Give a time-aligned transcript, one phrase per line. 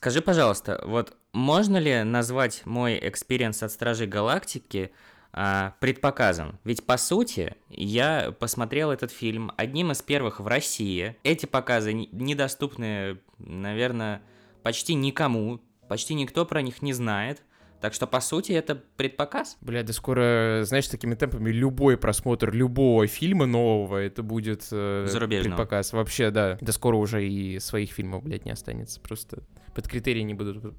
[0.00, 4.92] Скажи, пожалуйста, вот можно ли назвать мой experience от Стражей Галактики
[5.30, 6.58] а, предпоказан?
[6.64, 11.16] Ведь, по сути, я посмотрел этот фильм одним из первых в России.
[11.22, 14.22] Эти показы недоступны, наверное,
[14.62, 17.42] почти никому, почти никто про них не знает.
[17.80, 19.56] Так что, по сути, это предпоказ.
[19.60, 25.92] Бля, да скоро, знаешь, такими темпами любой просмотр любого фильма нового, это будет э, предпоказ.
[25.92, 26.58] Вообще, да.
[26.60, 29.00] Да скоро уже и своих фильмов, блядь, не останется.
[29.00, 29.42] Просто
[29.74, 30.78] под критерии не будут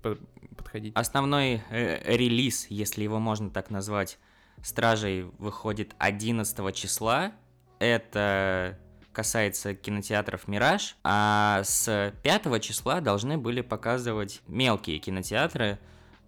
[0.56, 0.96] подходить.
[0.96, 4.20] Основной э, релиз, если его можно так назвать,
[4.62, 7.32] Стражей выходит 11 числа.
[7.80, 8.78] Это
[9.12, 15.80] касается кинотеатров «Мираж», а с 5 числа должны были показывать мелкие кинотеатры,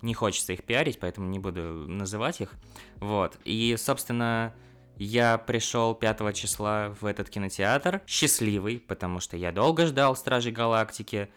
[0.03, 2.51] не хочется их пиарить, поэтому не буду называть их.
[2.97, 3.37] Вот.
[3.45, 4.53] И, собственно,
[4.97, 11.29] я пришел 5 числа в этот кинотеатр, счастливый, потому что я долго ждал Стражей Галактики.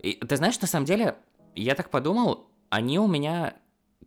[0.00, 1.16] И ты знаешь, на самом деле,
[1.54, 3.54] я так подумал, они у меня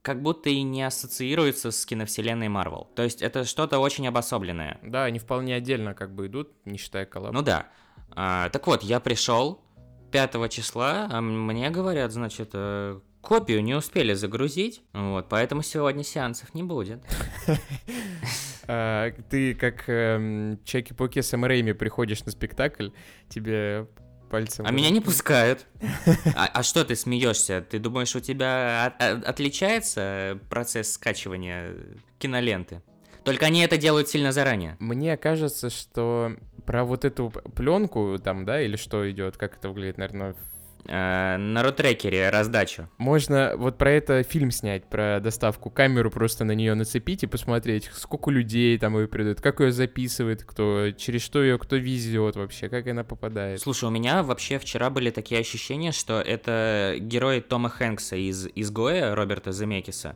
[0.01, 2.90] как будто и не ассоциируются с киновселенной Марвел.
[2.95, 4.79] То есть это что-то очень обособленное.
[4.84, 7.34] Да, они вполне отдельно как бы идут, не считая коллаб.
[7.34, 7.68] Ну да.
[8.12, 9.62] А, так вот, я пришел
[10.12, 16.54] 5 числа, а мне говорят, значит, э, Копию не успели загрузить, вот, поэтому сегодня сеансов
[16.54, 17.04] не будет.
[18.68, 22.90] А, ты как эм, Чеки-Поки с Рэйми приходишь на спектакль,
[23.29, 23.87] тебе
[24.31, 24.65] пальцем...
[24.68, 25.68] А меня не пускают.
[26.35, 27.62] А, а что ты смеешься?
[27.62, 31.76] Ты думаешь, у тебя от, отличается процесс скачивания
[32.18, 32.81] киноленты?
[33.23, 34.77] Только они это делают сильно заранее.
[34.79, 39.99] Мне кажется, что про вот эту пленку там, да, или что идет, как это выглядит,
[39.99, 40.35] наверное,
[40.87, 42.89] э, на рутрекере раздачу.
[42.97, 47.89] Можно вот про это фильм снять, про доставку, камеру просто на нее нацепить и посмотреть,
[47.93, 52.69] сколько людей там ее придут, как ее записывает, кто, через что ее кто везет вообще,
[52.69, 53.61] как она попадает.
[53.61, 59.15] Слушай, у меня вообще вчера были такие ощущения, что это герой Тома Хэнкса из «Изгоя»
[59.15, 60.15] Роберта Земекиса.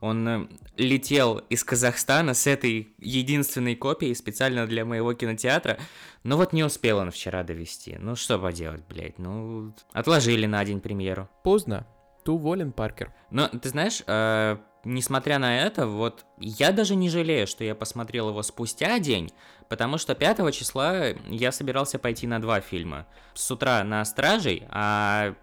[0.00, 5.78] Он э, летел из Казахстана с этой единственной копией специально для моего кинотеатра,
[6.22, 7.96] но вот не успел он вчера довести.
[7.98, 11.28] Ну что поделать, блядь, ну отложили на день премьеру.
[11.42, 11.86] Поздно.
[12.24, 13.14] Ты уволен, Паркер.
[13.30, 18.30] Но ты знаешь, э, несмотря на это, вот я даже не жалею, что я посмотрел
[18.30, 19.30] его спустя день,
[19.68, 23.06] потому что 5 числа я собирался пойти на два фильма.
[23.34, 25.34] С утра на «Стражей», а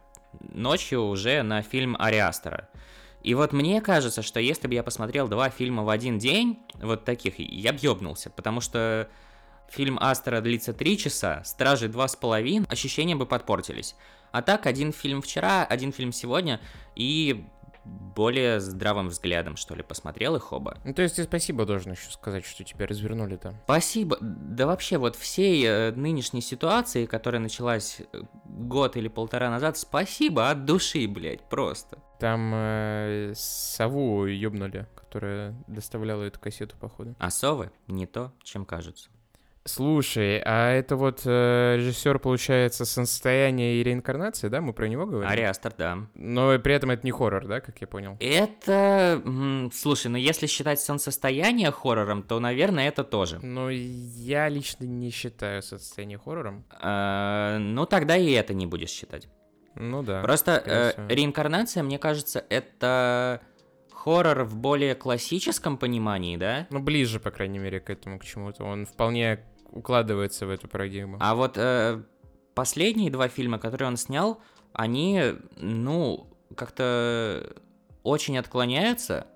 [0.41, 2.69] ночью уже на фильм «Ариастера».
[3.23, 7.05] И вот мне кажется, что если бы я посмотрел два фильма в один день, вот
[7.05, 9.09] таких, я б ёбнулся, потому что
[9.69, 13.95] фильм Астера длится три часа, Стражи два с половиной, ощущения бы подпортились.
[14.31, 16.59] А так, один фильм вчера, один фильм сегодня,
[16.95, 17.45] и
[17.85, 20.77] более здравым взглядом, что ли, посмотрел их оба.
[20.83, 23.55] Ну, то есть ты спасибо должен еще сказать, что тебя развернули там.
[23.65, 24.17] Спасибо.
[24.21, 30.49] Да вообще, вот всей э, нынешней ситуации, которая началась э, год или полтора назад, спасибо
[30.49, 31.97] от души, блядь, просто.
[32.23, 37.15] Там э, сову ёбнули, которая доставляла эту кассету, походу.
[37.19, 39.09] А совы не то, чем кажутся.
[39.65, 44.61] Слушай, а это вот э, режиссер, получается, состояние и реинкарнация, да?
[44.61, 45.29] Мы про него говорим?
[45.29, 45.97] Ариастер, да.
[46.15, 48.15] Но при этом это не хоррор, да, как я понял?
[48.21, 49.21] Это...
[49.73, 53.39] Слушай, ну если считать солнцестояние хоррором, то, наверное, это тоже.
[53.43, 56.63] Ну, я лично не считаю состояние хоррором.
[56.79, 59.27] А, ну, тогда и это не будешь считать.
[59.75, 60.21] Ну да.
[60.21, 63.41] Просто э, реинкарнация, мне кажется, это
[63.91, 66.67] хоррор в более классическом понимании, да?
[66.69, 68.63] Ну, ближе, по крайней мере, к этому, к чему-то.
[68.63, 69.39] Он вполне
[69.71, 71.17] укладывается в эту парадигму.
[71.19, 72.01] А вот э,
[72.53, 74.41] последние два фильма, которые он снял,
[74.73, 77.55] они, ну, как-то
[78.03, 79.27] очень отклоняются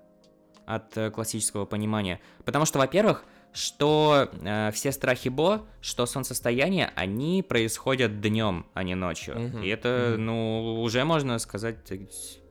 [0.66, 2.20] от э, классического понимания.
[2.44, 3.24] Потому что, во-первых,
[3.58, 9.34] что э, все страхи Бо, что солнцестояние, они происходят днем, а не ночью.
[9.34, 9.64] Mm-hmm.
[9.64, 10.16] И это, mm-hmm.
[10.16, 11.76] ну, уже можно сказать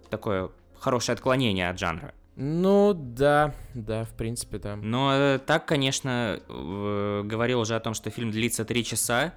[0.09, 2.13] такое хорошее отклонение от жанра.
[2.35, 4.75] Ну да, да, в принципе, да.
[4.75, 9.33] Но э, так, конечно, э, говорил уже о том, что фильм длится три часа.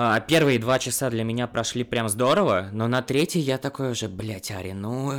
[0.00, 4.08] А, первые два часа для меня прошли прям здорово, но на третий я такой уже,
[4.08, 5.12] блядь, Ари, ну,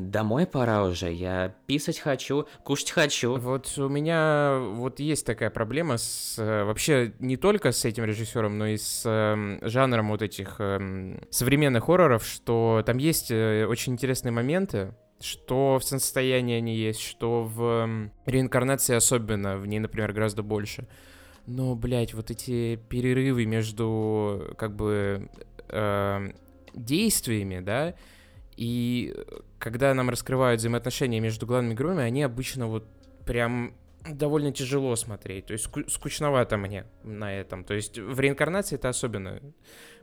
[0.00, 3.36] домой пора уже, я писать хочу, кушать хочу.
[3.36, 8.58] Вот у меня вот есть такая проблема с, э, вообще не только с этим режиссером,
[8.58, 13.92] но и с э, жанром вот этих э, современных хорроров, что там есть э, очень
[13.92, 20.42] интересные моменты, что в состоянии они есть, что в реинкарнации особенно, в ней, например, гораздо
[20.42, 20.88] больше.
[21.46, 25.28] Но, блядь, вот эти перерывы между, как бы,
[25.68, 26.30] э,
[26.74, 27.94] действиями, да,
[28.56, 29.14] и
[29.58, 32.86] когда нам раскрывают взаимоотношения между главными героями, они обычно вот
[33.26, 33.74] прям
[34.08, 35.46] довольно тяжело смотреть.
[35.46, 37.64] То есть скучновато мне на этом.
[37.64, 39.40] То есть в реинкарнации это особенно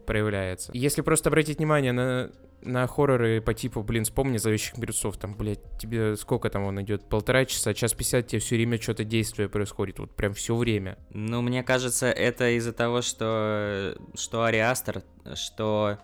[0.05, 0.71] проявляется.
[0.73, 2.31] Если просто обратить внимание на
[2.63, 7.09] на хорроры по типу, блин, вспомни «Зловещих мертвецов», там, блядь, тебе сколько там он идет?
[7.09, 10.99] Полтора часа, час пятьдесят, тебе все время что-то действие происходит, вот прям все время.
[11.09, 15.01] Ну, мне кажется, это из-за того, что, что Ари Астер,
[15.33, 15.97] что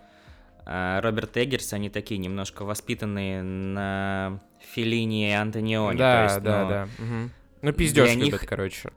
[0.65, 4.41] э, Роберт Эггерс, они такие немножко воспитанные на
[4.73, 5.97] Филини и Антониони.
[5.97, 6.87] Да, есть, да, ну, да.
[6.97, 7.29] Угу.
[7.61, 8.49] Ну, пиздеж любят, них...
[8.49, 8.89] короче.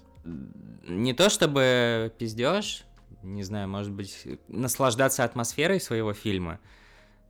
[0.89, 2.85] Не то чтобы пиздеж,
[3.23, 6.61] не знаю, может быть, наслаждаться атмосферой своего фильма,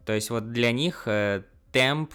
[0.05, 1.43] то есть вот для них э,
[1.73, 2.13] темп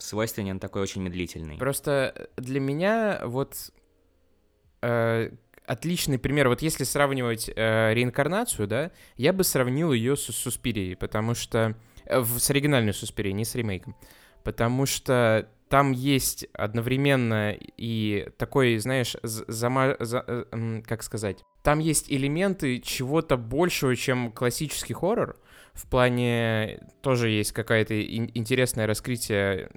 [0.00, 1.56] свойственен такой очень медлительный.
[1.56, 3.70] Просто для меня вот
[4.82, 5.30] э,
[5.66, 6.48] отличный пример.
[6.48, 11.76] Вот если сравнивать э, реинкарнацию, да, я бы сравнил ее с Суспирией, потому что...
[12.06, 13.96] Э, с оригинальной Суспирией, не с ремейком.
[14.42, 19.96] Потому что там есть одновременно и такой, знаешь, зама...
[20.00, 21.42] За, э, как сказать?
[21.62, 25.36] Там есть элементы чего-то большего, чем классический хоррор,
[25.74, 29.70] в плане тоже есть какая-то интересное раскрытие,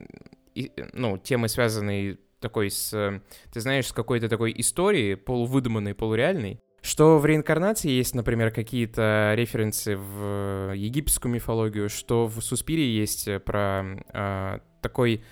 [0.93, 7.25] ну, темы, связанной такой с, ты знаешь, с какой-то такой историей, полувыдуманной, полуреальной, что в
[7.25, 15.23] реинкарнации есть, например, какие-то референсы в египетскую мифологию, что в Суспире есть про э, такой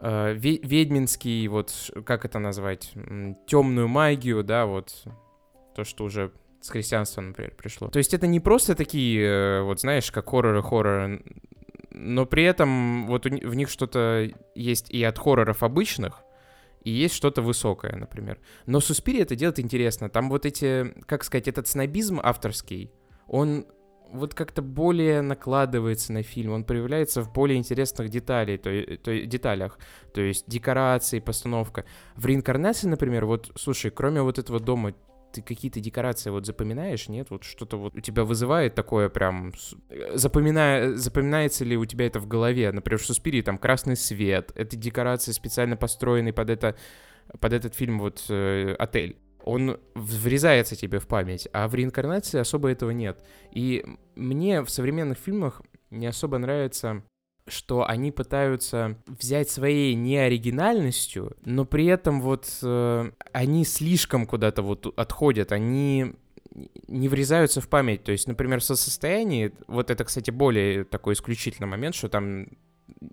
[0.00, 2.92] э, ведьминский, вот, как это назвать,
[3.46, 5.04] темную магию, да, вот,
[5.74, 7.88] то, что уже с христианства, например, пришло.
[7.88, 11.22] То есть это не просто такие, э, вот знаешь, как хорроры-хорроры,
[11.90, 16.22] но при этом вот в них что-то есть и от хорроров обычных,
[16.82, 18.38] и есть что-то высокое, например.
[18.66, 20.08] Но Суспири это делает интересно.
[20.08, 22.92] Там вот эти, как сказать, этот снобизм авторский,
[23.26, 23.66] он
[24.12, 29.78] вот как-то более накладывается на фильм, он проявляется в более интересных деталей, то, то, деталях,
[30.12, 31.84] то есть декорации, постановка.
[32.16, 34.94] В реинкарнации, например, вот, слушай, кроме вот этого дома
[35.32, 37.28] ты какие-то декорации вот запоминаешь, нет?
[37.30, 39.52] Вот что-то вот у тебя вызывает такое прям...
[40.14, 40.94] Запоминая...
[40.94, 42.72] Запоминается ли у тебя это в голове?
[42.72, 46.76] Например, в Суспирии там красный свет, это декорации специально построенные под это
[47.40, 49.18] под этот фильм вот э, отель.
[49.48, 53.24] Он врезается тебе в память, а в реинкарнации особо этого нет.
[53.50, 53.82] И
[54.14, 57.02] мне в современных фильмах не особо нравится
[57.46, 64.92] что они пытаются взять своей неоригинальностью, но при этом вот э, они слишком куда-то вот
[64.98, 66.12] отходят, они
[66.86, 68.04] не врезаются в память.
[68.04, 72.48] То есть, например, со состоянии, вот это, кстати, более такой исключительный момент, что там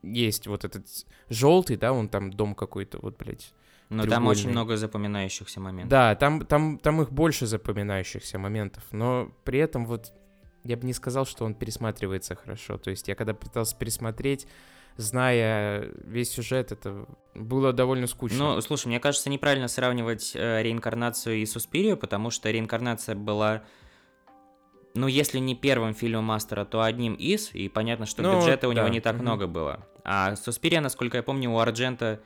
[0.04, 0.86] есть вот этот
[1.30, 3.54] желтый, да, он там дом какой-то, вот, блядь.
[3.90, 5.90] Но там очень много запоминающихся моментов.
[5.90, 10.14] Да, там, там, там их больше запоминающихся моментов, но при этом вот
[10.64, 12.78] я бы не сказал, что он пересматривается хорошо.
[12.78, 14.48] То есть я когда пытался пересмотреть,
[14.98, 17.06] зная весь сюжет, это
[17.36, 18.56] было довольно скучно.
[18.56, 23.64] Ну, слушай, мне кажется, неправильно сравнивать э, реинкарнацию и Суспирию, потому что реинкарнация была
[24.96, 28.74] ну, если не первым фильмом Мастера, то одним из, и понятно, что ну, бюджета у
[28.74, 28.80] да.
[28.80, 29.24] него не так угу.
[29.24, 29.86] много было.
[30.06, 32.22] А Суспирия, насколько я помню, у Арджента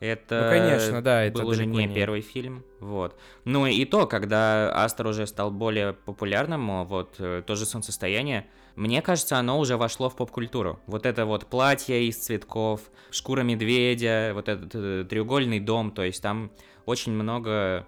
[0.00, 3.18] это ну, конечно, да, это был уже не, не первый фильм, вот.
[3.44, 9.00] Ну и то, когда Астер уже стал более популярным, вот э, то же солнцестояние, мне
[9.00, 10.78] кажется, оно уже вошло в поп-культуру.
[10.86, 16.22] Вот это вот платье из цветков, шкура медведя, вот этот, этот треугольный дом, то есть
[16.22, 16.50] там
[16.84, 17.86] очень много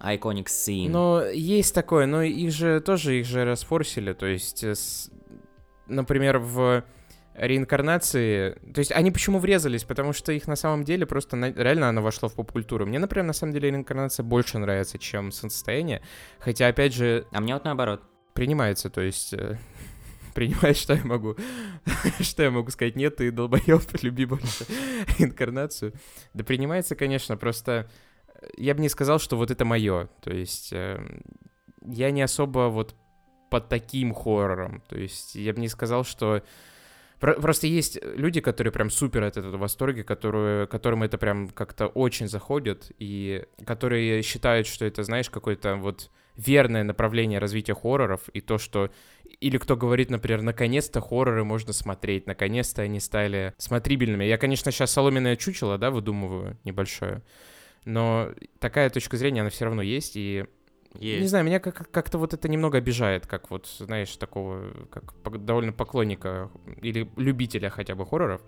[0.00, 0.88] iconic scene.
[0.88, 5.10] Но есть такое, но их же тоже их же расфорсили, то есть, э, с,
[5.86, 6.84] например, в
[7.38, 9.84] реинкарнации, то есть они почему врезались?
[9.84, 11.52] Потому что их на самом деле просто на...
[11.52, 12.84] реально оно вошло в поп-культуру.
[12.84, 16.02] Мне, например, на самом деле реинкарнация больше нравится, чем солнцестояние,
[16.40, 17.26] хотя, опять же...
[17.32, 18.02] А мне вот наоборот.
[18.34, 19.32] Принимается, то есть...
[19.34, 19.56] Э,
[20.34, 21.36] принимает, что я могу.
[22.20, 22.96] что я могу сказать?
[22.96, 24.66] Нет, ты долбоеб, люби больше
[25.18, 25.92] реинкарнацию.
[26.34, 27.88] Да принимается, конечно, просто
[28.26, 30.08] э, я бы не сказал, что вот это мое.
[30.22, 31.00] То есть э,
[31.86, 32.96] я не особо вот
[33.48, 34.82] под таким хоррором.
[34.88, 36.42] То есть я бы не сказал, что
[37.20, 41.88] Просто есть люди, которые прям супер от этого в восторге, которые, которым это прям как-то
[41.88, 48.40] очень заходит, и которые считают, что это, знаешь, какое-то вот верное направление развития хорроров, и
[48.40, 48.90] то, что...
[49.40, 54.24] Или кто говорит, например, наконец-то хорроры можно смотреть, наконец-то они стали смотрибельными.
[54.24, 57.22] Я, конечно, сейчас соломенное чучело, да, выдумываю небольшое,
[57.84, 60.46] но такая точка зрения, она все равно есть, и
[60.94, 61.22] есть.
[61.22, 65.72] Не знаю, меня как- как-то вот это немного обижает, как вот, знаешь, такого, как довольно
[65.72, 68.42] поклонника или любителя хотя бы хорроров.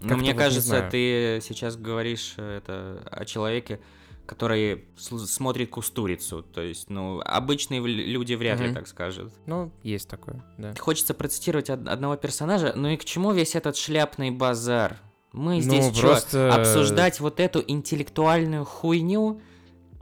[0.00, 3.80] Ну, мне вот кажется, ты сейчас говоришь э, это о человеке,
[4.26, 6.42] который смотрит кустурицу.
[6.42, 9.32] То есть, ну, обычные люди вряд ли так скажут.
[9.46, 10.74] Ну, есть такое, да.
[10.78, 14.98] Хочется процитировать од- одного персонажа, ну и к чему весь этот шляпный базар?
[15.32, 16.54] Мы ну, здесь ну, что, просто...
[16.54, 19.40] обсуждать вот эту интеллектуальную хуйню?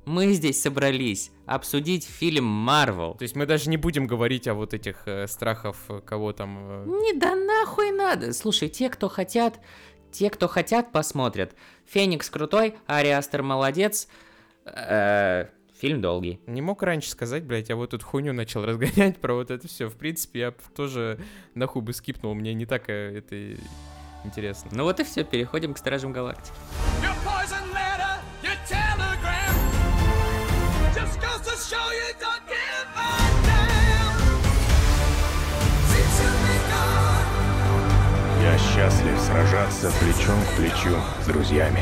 [0.07, 3.15] Мы здесь собрались обсудить фильм Марвел.
[3.15, 6.57] То есть мы даже не будем говорить о вот этих э, страхах, э, кого там...
[6.61, 8.33] э, Не да нахуй надо.
[8.33, 9.59] Слушай, те, кто хотят,
[10.13, 11.57] те, кто хотят, посмотрят.
[11.87, 14.07] Феникс крутой, Ари Астер молодец.
[14.65, 15.47] Э,
[15.81, 16.41] Фильм долгий.
[16.47, 19.89] Не мог раньше сказать, блядь, я вот тут хуйню начал разгонять про вот это все.
[19.89, 21.19] В принципе, я тоже
[21.55, 23.61] нахуй бы скипнул, мне не так э, это
[24.25, 24.71] интересно.
[24.73, 26.55] Ну вот и все, переходим к Стражам Галактики.
[27.03, 27.67] Your poison
[38.77, 41.81] счастлив сражаться плечом к плечу с друзьями.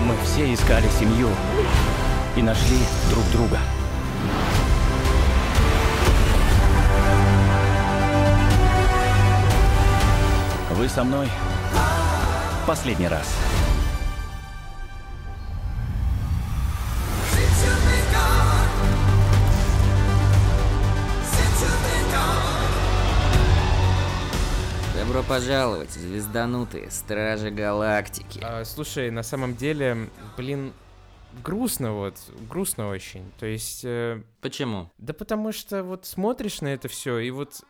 [0.00, 1.28] Мы все искали семью
[2.34, 2.78] и нашли
[3.10, 3.58] друг друга.
[10.70, 11.28] Вы со мной
[12.66, 13.26] последний раз.
[25.14, 28.40] Добро пожаловать, звезданутые Стражи Галактики.
[28.42, 30.72] А, слушай, на самом деле, блин,
[31.40, 32.16] грустно вот,
[32.50, 33.30] грустно очень.
[33.38, 34.90] То есть, э, Почему?
[34.98, 37.62] да потому что вот смотришь на это все, и вот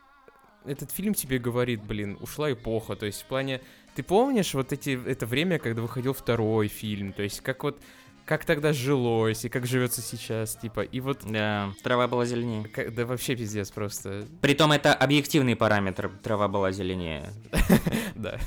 [0.65, 2.95] этот фильм тебе говорит, блин, ушла эпоха.
[2.95, 3.61] То есть в плане,
[3.93, 7.79] ты помнишь вот эти, это время, когда выходил второй фильм, то есть как вот,
[8.25, 12.67] как тогда жилось и как живется сейчас, типа, и вот Да, трава была зеленее.
[12.67, 14.25] Как- Да вообще пиздец просто.
[14.41, 17.29] Притом это объективный параметр, трава была зеленее.
[18.15, 18.39] Да.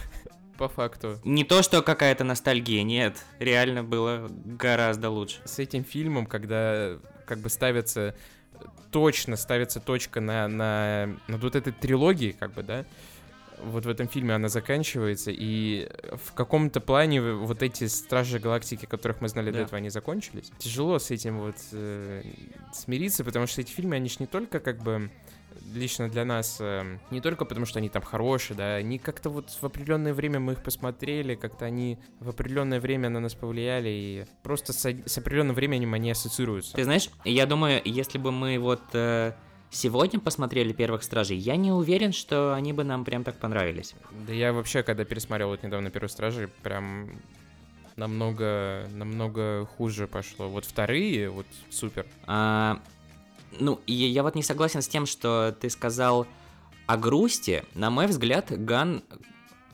[0.56, 1.20] По факту.
[1.24, 5.36] Не то, что какая-то ностальгия, нет, реально было гораздо лучше.
[5.44, 8.16] С этим фильмом, когда как бы ставится
[8.90, 12.86] точно ставится точка на, на, на вот этой трилогии, как бы, да,
[13.64, 15.88] вот в этом фильме она заканчивается, и
[16.24, 19.64] в каком-то плане вот эти Стражи Галактики, которых мы знали до Да.
[19.64, 20.50] этого, они закончились.
[20.58, 22.22] Тяжело с этим вот э,
[22.72, 25.10] смириться, потому что эти фильмы, они ж не только как бы
[25.74, 29.50] лично для нас, э, не только потому, что они там хорошие, да, они как-то вот
[29.50, 34.24] в определенное время мы их посмотрели, как-то они в определенное время на нас повлияли, и
[34.42, 36.74] просто с, с определенным временем они ассоциируются.
[36.76, 39.32] Ты знаешь, я думаю, если бы мы вот э,
[39.70, 43.94] сегодня посмотрели первых стражей, я не уверен, что они бы нам прям так понравились.
[44.26, 47.10] Да я вообще, когда пересмотрел вот недавно «Первые стражи», прям
[47.96, 50.48] намного, намного хуже пошло.
[50.48, 52.06] Вот вторые, вот супер.
[52.26, 52.80] А,
[53.58, 56.26] ну, и я вот не согласен с тем, что ты сказал
[56.86, 57.64] о грусти.
[57.74, 59.02] На мой взгляд, Ган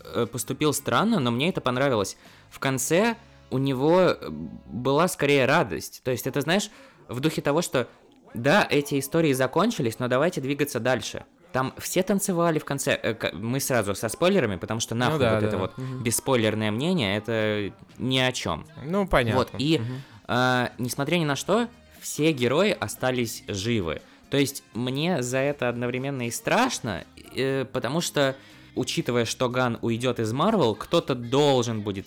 [0.02, 2.16] э, поступил странно, но мне это понравилось.
[2.50, 3.16] В конце
[3.50, 6.02] у него э, была скорее радость.
[6.02, 6.70] То есть это, знаешь,
[7.08, 7.88] в духе того, что
[8.34, 11.24] да, эти истории закончились, но давайте двигаться дальше.
[11.52, 12.98] Там все танцевали в конце.
[13.00, 15.62] э, Мы сразу со спойлерами, потому что нахуй да, вот да, это да.
[15.62, 16.02] вот Мгм.
[16.02, 18.66] бесспойлерное мнение, это ни о чем.
[18.84, 19.38] Ну, понятно.
[19.38, 20.02] Вот, и Мгм.
[20.26, 21.68] а, несмотря ни на что,
[22.00, 24.02] все герои остались живы.
[24.30, 27.04] То есть мне за это одновременно и страшно,
[27.36, 28.34] э, потому что,
[28.74, 32.06] учитывая, что Ган уйдет из Марвел, кто-то должен будет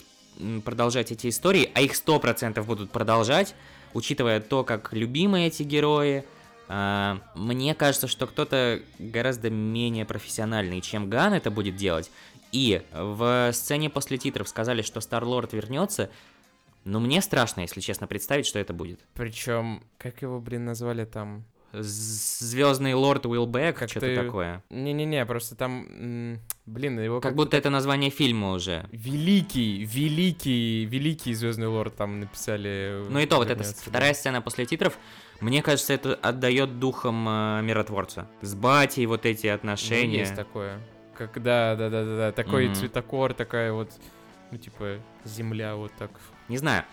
[0.65, 3.55] продолжать эти истории, а их 100% будут продолжать,
[3.97, 6.23] учитывая то, как любимы эти герои.
[6.67, 12.11] А, мне кажется, что кто-то гораздо менее профессиональный, чем Ган это будет делать.
[12.51, 16.11] И в сцене после титров сказали, что Стар-Лорд вернется,
[16.83, 18.99] но мне страшно, если честно, представить, что это будет.
[19.15, 21.43] Причем, как его, блин, назвали там?
[21.73, 24.63] Звездный лорд Уилбек, Как что-то ты- такое.
[24.69, 28.87] Не-не-не, просто там, блин, его Как будто это название фильма уже.
[28.91, 33.03] Великий, великий, великий Звездный Лорд там написали.
[33.09, 34.97] Ну и то, вот эта вторая сцена после титров,
[35.41, 38.27] мне кажется, это отдает духом э, миротворца.
[38.41, 40.19] С батей вот эти Ну, отношения.
[40.19, 40.79] есть такое.
[41.15, 42.31] Как, да, да, да, да, да.
[42.31, 42.75] Такой Мгм.
[42.75, 43.91] цветокор, такая вот,
[44.51, 46.11] ну, типа, земля вот так.
[46.47, 46.83] Не знаю.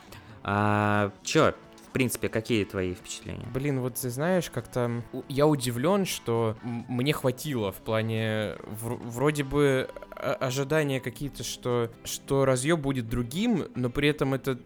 [0.43, 1.55] А, чё,
[1.95, 3.47] принципе, какие твои впечатления?
[3.55, 9.89] Блин, вот ты знаешь, как-то я удивлен, что мне хватило в плане вр- вроде бы
[10.11, 14.59] о- ожидания какие-то, что что разъем будет другим, но при этом это,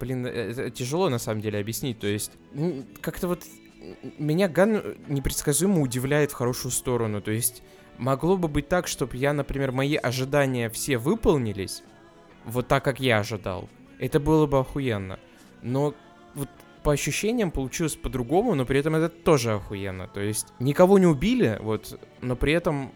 [0.00, 1.98] блин, э, это тяжело на самом деле объяснить.
[1.98, 3.42] То есть м, как-то вот
[4.18, 7.20] меня Ган непредсказуемо удивляет в хорошую сторону.
[7.20, 7.62] То есть
[7.98, 11.82] могло бы быть так, чтобы я, например, мои ожидания все выполнились,
[12.44, 13.68] вот так, как я ожидал.
[13.98, 15.18] Это было бы охуенно.
[15.62, 15.94] Но
[16.34, 16.48] вот
[16.82, 20.08] по ощущениям получилось по-другому, но при этом это тоже охуенно.
[20.08, 22.92] То есть никого не убили, вот, но при этом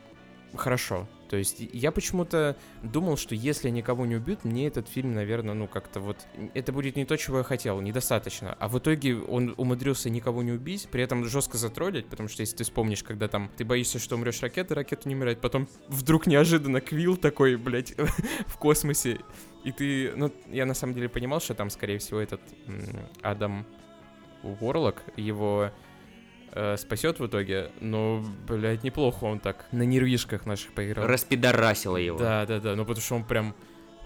[0.55, 1.07] хорошо.
[1.29, 5.67] То есть я почему-то думал, что если никого не убьют, мне этот фильм, наверное, ну
[5.67, 6.27] как-то вот...
[6.55, 8.57] Это будет не то, чего я хотел, недостаточно.
[8.59, 12.57] А в итоге он умудрился никого не убить, при этом жестко затроллить, потому что если
[12.57, 16.81] ты вспомнишь, когда там ты боишься, что умрешь ракеты, ракета не умирает, потом вдруг неожиданно
[16.81, 17.95] Квилл такой, блядь,
[18.47, 19.19] в космосе,
[19.65, 20.13] и ты...
[20.15, 22.41] Ну, я на самом деле понимал, что там, скорее всего, этот
[23.23, 23.67] Адам
[24.43, 25.73] Уорлок, его
[26.57, 31.07] э, спасет в итоге, но, блядь, неплохо он так на нервишках наших поиграл.
[31.07, 32.19] Распидорасила его.
[32.19, 33.55] Да, да, да, ну потому что он прям,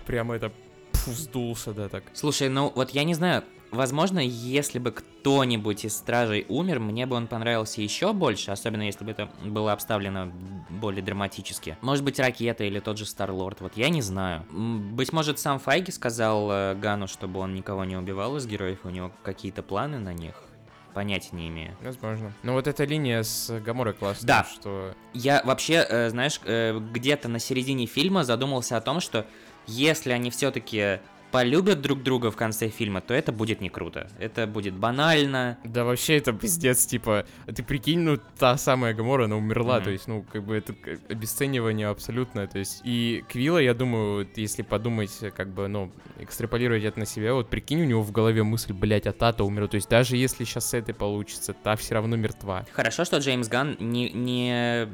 [0.07, 0.53] прям это,
[0.93, 2.05] пф, сдулся, да, так.
[2.13, 7.17] Слушай, ну вот я не знаю, возможно, если бы кто-нибудь из стражей умер, мне бы
[7.17, 10.33] он понравился еще больше, особенно если бы это было обставлено
[10.69, 11.77] более драматически.
[11.81, 14.45] Может быть, ракета или тот же Старлорд, вот я не знаю.
[14.51, 18.91] Быть может, сам Файги сказал э, Гану, чтобы он никого не убивал из героев, у
[18.91, 20.35] него какие-то планы на них.
[20.95, 21.77] Понятия не имею.
[21.83, 22.33] Возможно.
[22.43, 24.45] Но вот эта линия с Гаморой классная, Да.
[24.53, 24.95] что...
[25.15, 29.27] Я вообще, э, знаешь, э, где-то на середине фильма задумался о том, что
[29.67, 31.01] если они все-таки
[31.31, 34.09] полюбят друг друга в конце фильма, то это будет не круто.
[34.19, 35.59] Это будет банально.
[35.65, 39.85] Да вообще это пиздец, типа, ты прикинь, ну та самая Гамора, она умерла, Мгм.
[39.85, 40.75] то есть, ну, как бы это
[41.09, 46.99] обесценивание абсолютное, то есть, и Квилла, я думаю, если подумать, как бы, ну, экстраполировать это
[46.99, 49.89] на себя, вот прикинь, у него в голове мысль, блядь, а та-то умерла, то есть,
[49.89, 52.65] даже если сейчас с этой получится, та все равно мертва.
[52.73, 54.87] Хорошо, что Джеймс Ганн не, не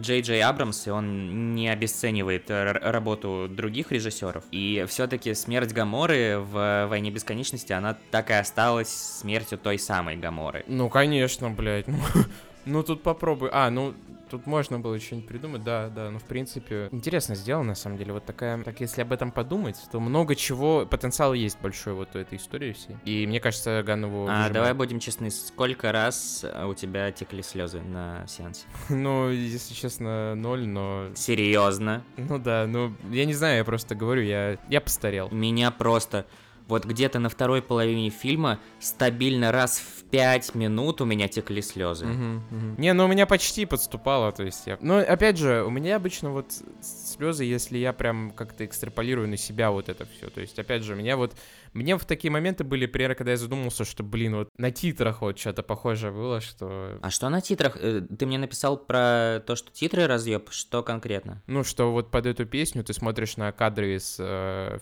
[0.00, 4.44] Джей Джей Абрамс, и он не обесценивает работу других режиссеров.
[4.50, 10.64] И все-таки смерть Гаморы в «Войне бесконечности», она так и осталась смертью той самой Гаморы.
[10.66, 11.86] Ну, конечно, блядь,
[12.64, 13.94] ну, тут попробуй, а, ну,
[14.30, 18.14] тут можно было что-нибудь придумать, да, да, ну, в принципе, интересно сделано, на самом деле,
[18.14, 22.18] вот такая, так если об этом подумать, то много чего, потенциал есть большой вот у
[22.18, 24.52] этой истории всей, и мне кажется, его А выжимает.
[24.52, 28.64] давай будем честны, сколько раз э, у тебя текли слезы на сеансе?
[28.88, 31.08] Ну, если честно, ноль, но...
[31.14, 32.02] Серьезно?
[32.16, 35.28] Ну да, ну, я не знаю, я просто говорю, я, я постарел.
[35.30, 36.24] Меня просто
[36.68, 42.06] вот где-то на второй половине фильма стабильно раз в пять минут у меня текли слезы.
[42.06, 42.74] Мгм, мгм.
[42.78, 44.78] Не, ну у меня почти подступало, то есть я...
[44.80, 49.70] Но опять же, у меня обычно вот слезы, если я прям как-то экстраполирую на себя
[49.70, 50.28] вот это все.
[50.28, 51.34] То есть, опять же, у меня вот...
[51.72, 55.38] Мне в такие моменты были, примерно, когда я задумался, что, блин, вот на титрах вот
[55.38, 56.98] что-то похожее было, что...
[57.00, 57.78] А что на титрах?
[57.80, 60.50] Э, Ты мне написал про то, что титры разъеб.
[60.50, 61.42] Что конкретно?
[61.46, 64.78] Ну, что вот под эту песню ты смотришь на кадры из э,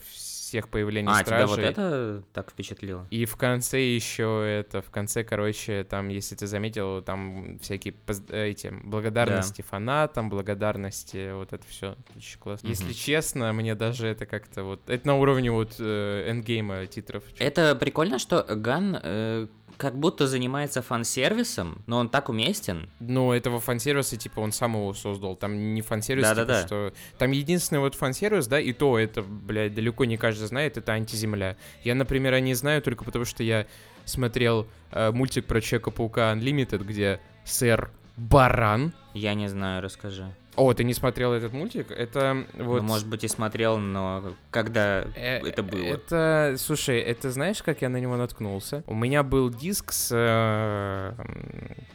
[0.50, 1.64] всех появлений а, тебя стражей.
[1.64, 3.06] вот это так впечатлило?
[3.10, 8.24] И в конце еще это, в конце, короче, там, если ты заметил, там всякие поз-
[8.30, 12.68] эти благодарности фанатам, благодарности, вот это все очень классно.
[12.68, 12.76] Мгм.
[12.76, 17.22] Если честно, мне даже это как-то вот, это на уровне вот э, эндгейма титров.
[17.38, 19.46] Это прикольно, что Ган э,
[19.80, 22.90] как будто занимается фан-сервисом, но он так уместен.
[23.00, 25.36] Ну, этого фан-сервиса, типа, он сам его создал.
[25.36, 26.66] Там не фан-сервис, типа, Да-да-да.
[26.66, 26.92] что...
[27.18, 31.56] Там единственный вот фан-сервис, да, и то это, блядь, далеко не каждый знает, это антиземля.
[31.82, 33.66] Я, например, не знаю только потому, что я
[34.04, 38.92] смотрел э, мультик про Человека-паука Unlimited, где сэр Баран...
[39.14, 40.34] Я не знаю, расскажи.
[40.56, 41.90] О, ты не смотрел этот мультик?
[41.90, 42.82] Это вот...
[42.82, 45.84] Ну, может быть, и смотрел, но когда Э, это было?
[45.84, 48.84] Это, слушай, это знаешь, как я на него наткнулся?
[48.86, 50.10] У меня был диск с...
[50.12, 51.14] э,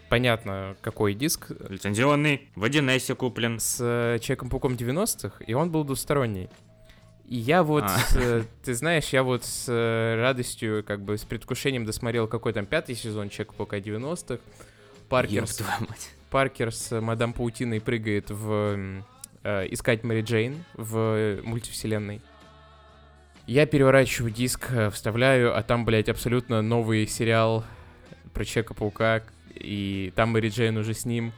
[0.09, 1.51] понятно, какой диск.
[1.69, 3.59] Лицензионный, в 1С куплен.
[3.59, 6.49] С э, Человеком-пауком 90-х, и он был двусторонний.
[7.27, 7.97] И я вот, А.
[8.15, 12.65] э, ты знаешь, я вот с э, радостью, как бы с предвкушением досмотрел какой там
[12.65, 14.39] пятый сезон Человека-паука 90-х.
[15.09, 15.63] Паркер, с-.
[16.29, 19.03] Паркер с мадам Паутиной прыгает в
[19.43, 22.21] э, «Искать Мэри Джейн» в э, мультивселенной.
[23.47, 27.63] Я переворачиваю диск, э, вставляю, а там, блядь, абсолютно новый сериал
[28.33, 31.31] про Человека-паука, и там Мэри Джейн уже с ним.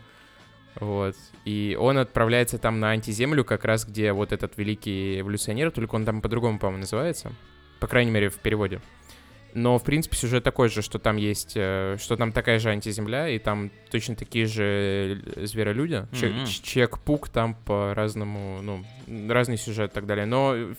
[0.79, 1.15] Вот.
[1.45, 6.05] И он отправляется там на антиземлю, как раз где вот этот великий эволюционер, только он
[6.05, 7.31] там по-другому, по-моему, называется.
[7.79, 8.81] По крайней мере, в переводе.
[9.53, 13.29] Но, в принципе, сюжет такой же, что там есть, э, что там такая же антиземля,
[13.29, 16.05] и там точно такие же э, зверолюди.
[16.13, 16.45] Че- Мгм.
[16.45, 18.83] ч- Человек-пук там по-разному, ну,
[19.33, 20.25] разный сюжет и так далее.
[20.27, 20.73] Но, э,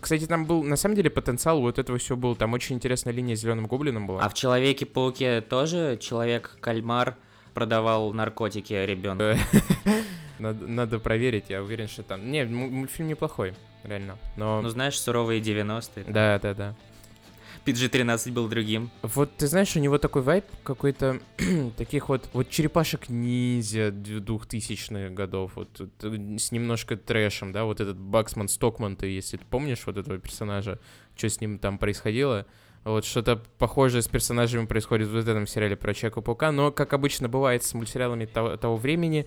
[0.00, 2.36] кстати, там был, на самом деле, потенциал вот этого все был.
[2.36, 4.22] Там очень интересная линия с Зеленым Гоблином была.
[4.22, 7.16] А в Человеке-пауке тоже человек-кальмар
[7.54, 9.38] продавал наркотики ребенку?
[10.38, 12.28] Надо, надо проверить, я уверен, что там...
[12.28, 14.18] Не, мультфильм неплохой, реально.
[14.36, 14.60] Но...
[14.60, 16.04] Ну, знаешь, суровые 90-е.
[16.08, 16.74] Да, да, да.
[17.64, 18.90] PG-13 был другим.
[19.02, 21.20] Вот ты знаешь, у него такой вайп какой-то
[21.76, 27.80] таких вот вот черепашек ниндзя двухтысячных годов, вот, вот, э, с немножко трэшем, да, вот
[27.80, 30.80] этот Баксман Стокман, ты, если ты помнишь вот этого персонажа,
[31.16, 32.46] что с ним там происходило,
[32.84, 37.62] вот что-то похожее с персонажами происходит в этом сериале про Человека-паука, но, как обычно бывает
[37.62, 39.26] с мультсериалами того, того времени,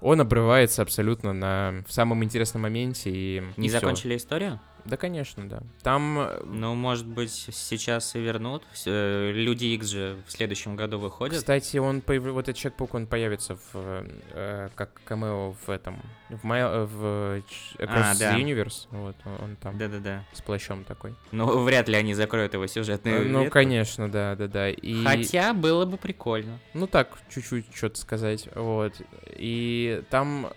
[0.00, 4.60] он обрывается абсолютно на в самом интересном моменте и Не и закончили историю?
[4.84, 5.60] Да, конечно, да.
[5.82, 8.62] Там э, Ну, может быть, сейчас и вернут.
[8.86, 11.36] Э, Люди Икс же в следующем году выходят.
[11.38, 16.44] Кстати, он появ- вот этот Человек-паук, он появится в, э, как камео в этом, в,
[16.44, 18.36] Май- в Ч- Across А, да.
[18.36, 20.24] the Universe, вот, он там Да-да-да.
[20.32, 21.14] с плащом такой.
[21.32, 23.54] Ну, вряд ли они закроют его сюжетную ну, ветку.
[23.54, 24.70] конечно, да, да, да.
[24.70, 26.58] И, Хотя было бы прикольно.
[26.74, 28.94] ну так, чуть-чуть что-то сказать, вот.
[29.36, 30.48] И там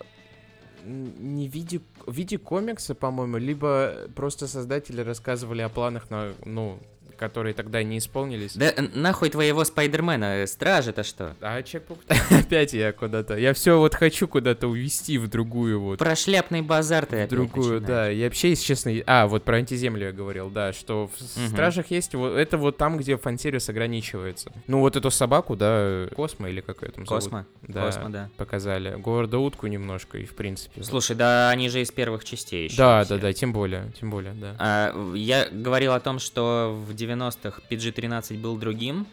[0.84, 6.78] не в виде, в виде комикса, по-моему, либо просто создатели рассказывали о планах, на, ну,
[7.16, 8.54] которые тогда не исполнились.
[8.54, 11.36] Да нахуй твоего Спайдермена, э, стражи-то что?
[11.40, 12.00] А Человек-паук...
[12.30, 13.36] Опять я куда-то...
[13.36, 15.98] Я все вот хочу куда-то увести в другую вот...
[15.98, 18.08] Про шляпный базар ты В другую, да.
[18.08, 18.92] Я вообще, если честно...
[19.06, 21.48] А, вот про антиземлю я говорил, да, что в.
[21.48, 22.14] Стражах есть...
[22.14, 24.52] Вот, это вот там, где фан-сервис ограничивается.
[24.66, 27.24] Ну, вот эту собаку, да, Космо или как ее там зовут?
[27.24, 27.46] Космо?
[27.62, 28.30] Да, Космо, да.
[28.36, 28.94] показали.
[28.96, 30.82] Говарда утку немножко, и в принципе...
[30.82, 32.76] Слушай, да они же из первых частей еще.
[32.76, 34.56] да, да, да, тем более, тем более, да.
[34.58, 39.06] А, я говорил о том, что в 90-х PG-13 был другим,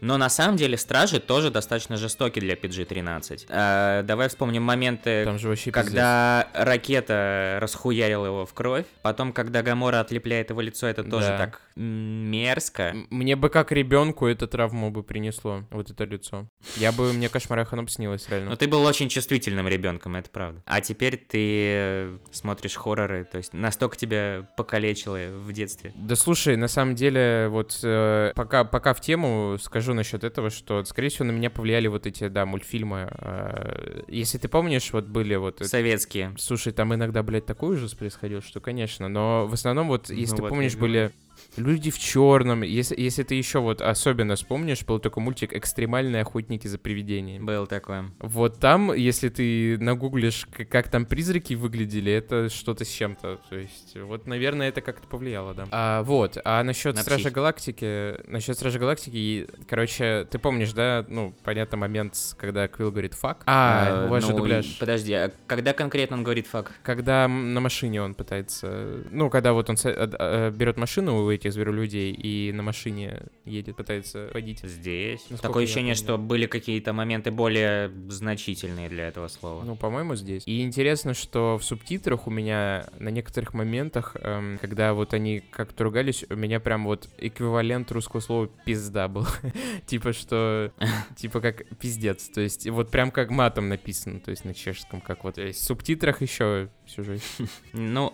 [0.00, 3.46] но на самом деле Стражи тоже достаточно жестоки для PG-13.
[3.48, 5.84] А, давай вспомним моменты, Там же вообще пиздец.
[5.84, 11.38] когда ракета расхуярила его в кровь, потом, когда Гамора отлепляет его лицо, это тоже Да.
[11.38, 12.94] так мерзко.
[13.10, 16.46] Мне бы как ребенку эту травму бы принесло, вот это лицо.
[16.76, 18.50] Я бы, мне кошмарах оно снилось, реально.
[18.50, 20.62] Но ты был очень чувствительным ребенком, это правда.
[20.66, 25.92] А теперь ты э, смотришь хорроры, то есть настолько тебя покалечило в детстве.
[25.94, 30.84] Да слушай, на самом деле, вот э, пока, пока в тему скажу насчет этого, что,
[30.84, 33.08] скорее всего, на меня повлияли вот эти, да, мультфильмы.
[33.10, 35.60] Э, если ты помнишь, вот были вот...
[35.64, 36.34] Советские.
[36.38, 40.36] Слушай, там иногда, блядь, такой ужас происходил, что, конечно, но в основном вот, если Ну
[40.36, 41.12] ты вот помнишь, были
[41.56, 42.62] Люди в черном.
[42.62, 47.44] Если, если ты еще вот особенно вспомнишь, был такой мультик «Экстремальные охотники за привидениями».
[47.44, 48.10] Был такое.
[48.20, 53.40] Вот там, если ты нагуглишь, как там призраки выглядели, это что-то с чем-то.
[53.48, 55.66] То есть, вот, наверное, это как-то повлияло, да.
[55.70, 57.30] А, вот, а насчет На Стража.
[57.30, 63.42] Галактики, насчет Стража Галактики, короче, ты помнишь, да, ну, понятно, момент, когда Квилл говорит «фак».
[63.46, 64.78] А, Э, у вас же ну, дубляж.
[64.78, 66.72] Подожди, а когда конкретно он говорит фак?
[66.82, 69.02] Когда на машине он пытается...
[69.10, 74.60] Ну, когда вот он берет машину у этих зверолюдей и на машине едет, пытается водить.
[74.62, 75.20] Здесь.
[75.30, 79.62] Насколько Такое ощущение, что были какие-то моменты более значительные для этого слова.
[79.64, 80.42] Ну, по-моему, здесь.
[80.46, 85.84] И интересно, что в субтитрах у меня на некоторых моментах, эм, когда вот они как-то
[85.84, 89.26] ругались, у меня прям вот эквивалент русского слова «пизда» был.
[89.86, 90.72] Типа, что...
[91.16, 92.28] Типа как пиздец.
[92.28, 95.36] То есть вот прям как матом написано, то есть на чешском, как вот.
[95.36, 97.22] В субтитрах еще всю жизнь.
[97.72, 98.12] Ну,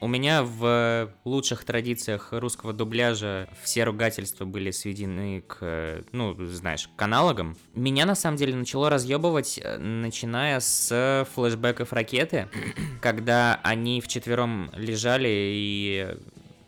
[0.00, 7.02] у меня в лучших традициях русского дубляжа все ругательства были сведены к, ну, знаешь, к
[7.02, 7.56] аналогам.
[7.74, 12.48] Меня, на самом деле, начало разъебывать, э, начиная с флешбеков ракеты,
[13.00, 16.16] когда они вчетвером лежали и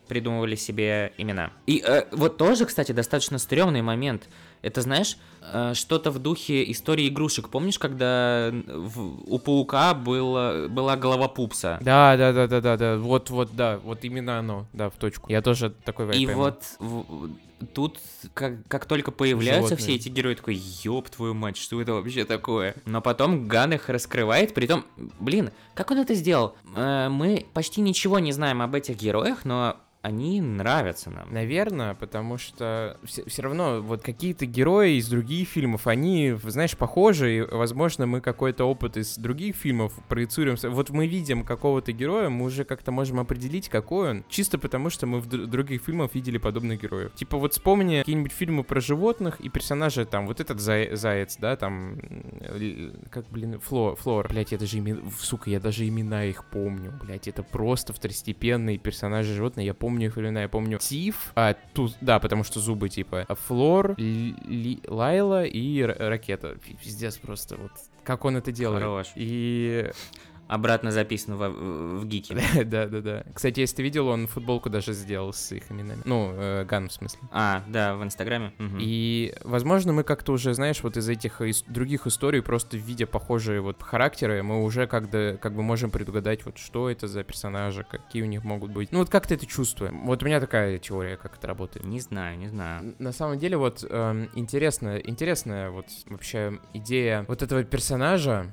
[0.06, 1.52] придумывали себе имена.
[1.66, 4.28] И э, вот тоже, кстати, достаточно стрёмный момент.
[4.66, 5.16] Это, знаешь,
[5.52, 7.48] э, что-то в духе истории игрушек.
[7.50, 11.78] Помнишь, когда в- у паука было, была голова пупса?
[11.80, 12.98] Да, да, да, да, да, да.
[12.98, 15.30] Вот, вот, да, вот именно оно, да, в точку.
[15.30, 16.40] Я тоже такой вайп И пойму.
[16.42, 17.28] вот в-
[17.74, 17.98] тут,
[18.34, 19.96] как, как только появляются все Животные.
[19.96, 22.74] эти герои, такой, ёб твою мать, что это вообще такое?
[22.84, 24.84] Но потом Ган их раскрывает, притом,
[25.20, 26.56] блин, как он это сделал?
[26.74, 31.32] Э, мы почти ничего не знаем об этих героях, но они нравятся нам.
[31.32, 37.40] Наверное, потому что все, равно вот какие-то герои из других фильмов, они, знаешь, похожи, и,
[37.42, 40.56] возможно, мы какой-то опыт из других фильмов проецируем.
[40.72, 45.06] Вот мы видим какого-то героя, мы уже как-то можем определить, какой он, чисто потому что
[45.06, 47.12] мы в других фильмах видели подобных героев.
[47.14, 51.56] Типа вот вспомни какие-нибудь фильмы про животных и персонажи, там, вот этот зай- заяц, да,
[51.56, 51.98] там,
[53.10, 57.26] как, блин, Флор, Флор, блядь, я даже имена, сука, я даже имена их помню, блядь,
[57.26, 62.18] это просто второстепенные персонажи животные, я помню их имена, я помню Тиф, а, тут, да,
[62.20, 67.72] потому что зубы, типа, Флор, Ли- Лайла и Ракета, Пи- пиздец просто, вот,
[68.04, 68.82] как он это делает.
[68.82, 69.08] Хорош.
[69.16, 69.90] И
[70.48, 72.36] Обратно записано в, в, гике.
[72.64, 73.24] да, да, да.
[73.34, 76.02] Кстати, если ты видел, он футболку даже сделал с их именами.
[76.04, 77.20] Ну, э, Ган, в смысле.
[77.32, 78.52] А, да, в Инстаграме.
[78.78, 83.60] И, возможно, мы как-то уже, знаешь, вот из этих ис- других историй, просто видя похожие
[83.60, 88.22] вот характеры, мы уже как-то, как бы можем предугадать, вот что это за персонажи, какие
[88.22, 88.92] у них могут быть.
[88.92, 90.06] Ну, вот как-то это чувствуем.
[90.06, 91.84] Вот у меня такая теория, как это работает.
[91.86, 92.94] Не знаю, не знаю.
[92.98, 98.50] На самом деле, вот эм, интересная, интересная вот вообще идея вот этого персонажа.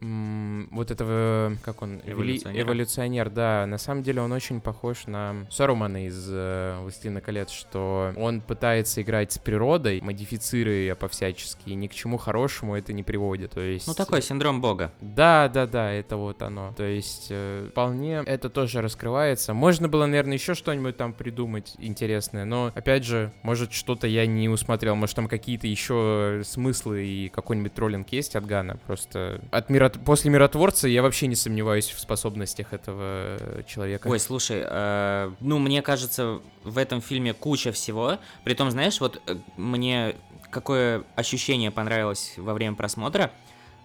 [0.72, 2.64] Вот этого, как он, Эволюционера.
[2.64, 8.14] эволюционер, да, на самом деле он очень похож на Сарумана из э, «Властелина колец», что
[8.18, 13.04] он пытается играть с природой, модифицируя ее по-всячески, и ни к чему хорошему это не
[13.04, 13.88] приводит, то есть...
[13.88, 14.92] Ну, такой синдром бога.
[15.02, 16.74] Да, да, да, это вот оно.
[16.78, 19.54] То есть э, вполне это тоже раскрывается.
[19.54, 24.50] Можно было, наверное, еще что-нибудь там придумать интересное, но опять же, может что-то я не
[24.50, 28.78] усмотрел, может там какие-то еще смыслы и какой-нибудь троллинг есть от Гана.
[28.86, 29.90] Просто от миро...
[29.90, 34.08] после миротворца я вообще не сомневаюсь в способностях этого э, человека.
[34.08, 38.20] Ой, слушай, э, ну, мне кажется, в этом фильме куча всего.
[38.44, 40.16] Притом, знаешь, вот э, мне
[40.50, 43.32] какое ощущение понравилось во время просмотра.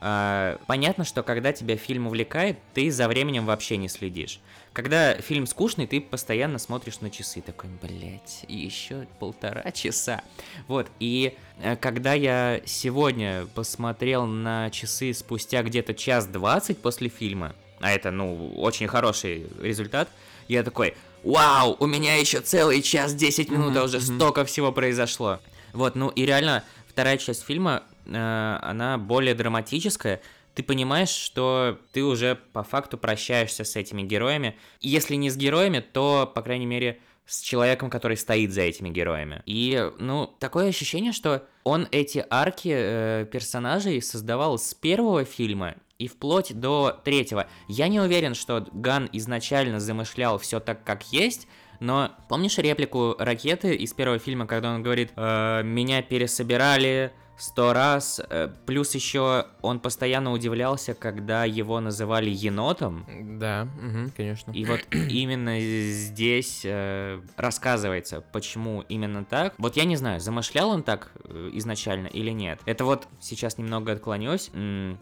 [0.00, 4.40] Э, понятно, что когда тебя фильм увлекает, ты за временем вообще не следишь.
[4.72, 10.22] Когда фильм скучный, ты постоянно смотришь на часы, такой, блять, еще полтора часа.
[10.68, 17.56] Вот, и э, когда я сегодня посмотрел на часы спустя где-то час двадцать после фильма,
[17.80, 20.08] а это, ну, очень хороший результат,
[20.48, 25.40] я такой, вау, у меня еще целый час 10 минут, а уже столько всего произошло.
[25.72, 30.20] Вот, ну и реально, вторая часть фильма, э, она более драматическая.
[30.54, 34.56] Ты понимаешь, что ты уже по факту прощаешься с этими героями.
[34.80, 38.88] И если не с героями, то, по крайней мере, с человеком, который стоит за этими
[38.88, 39.42] героями.
[39.44, 46.06] И, ну, такое ощущение, что он эти арки э, персонажей создавал с первого фильма и
[46.06, 47.48] вплоть до третьего.
[47.66, 51.48] Я не уверен, что Ган изначально замышлял все так, как есть,
[51.80, 58.20] но помнишь реплику ракеты из первого фильма, когда он говорит «Э, «Меня пересобирали сто раз»,
[58.28, 63.06] э, плюс еще он постоянно удивлялся, когда его называли енотом,
[63.38, 64.50] Да, мгм, конечно.
[64.52, 69.54] и вот именно здесь э, рассказывается, почему именно так.
[69.58, 72.60] Вот я не знаю, замышлял он так э, изначально или нет.
[72.66, 74.50] Это вот сейчас немного отклонюсь.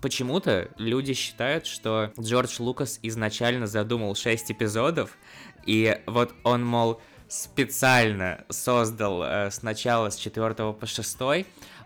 [0.01, 5.17] Почему-то люди считают, что Джордж Лукас изначально задумал 6 эпизодов,
[5.65, 11.19] и вот он, мол, специально создал э, сначала с 4 по 6,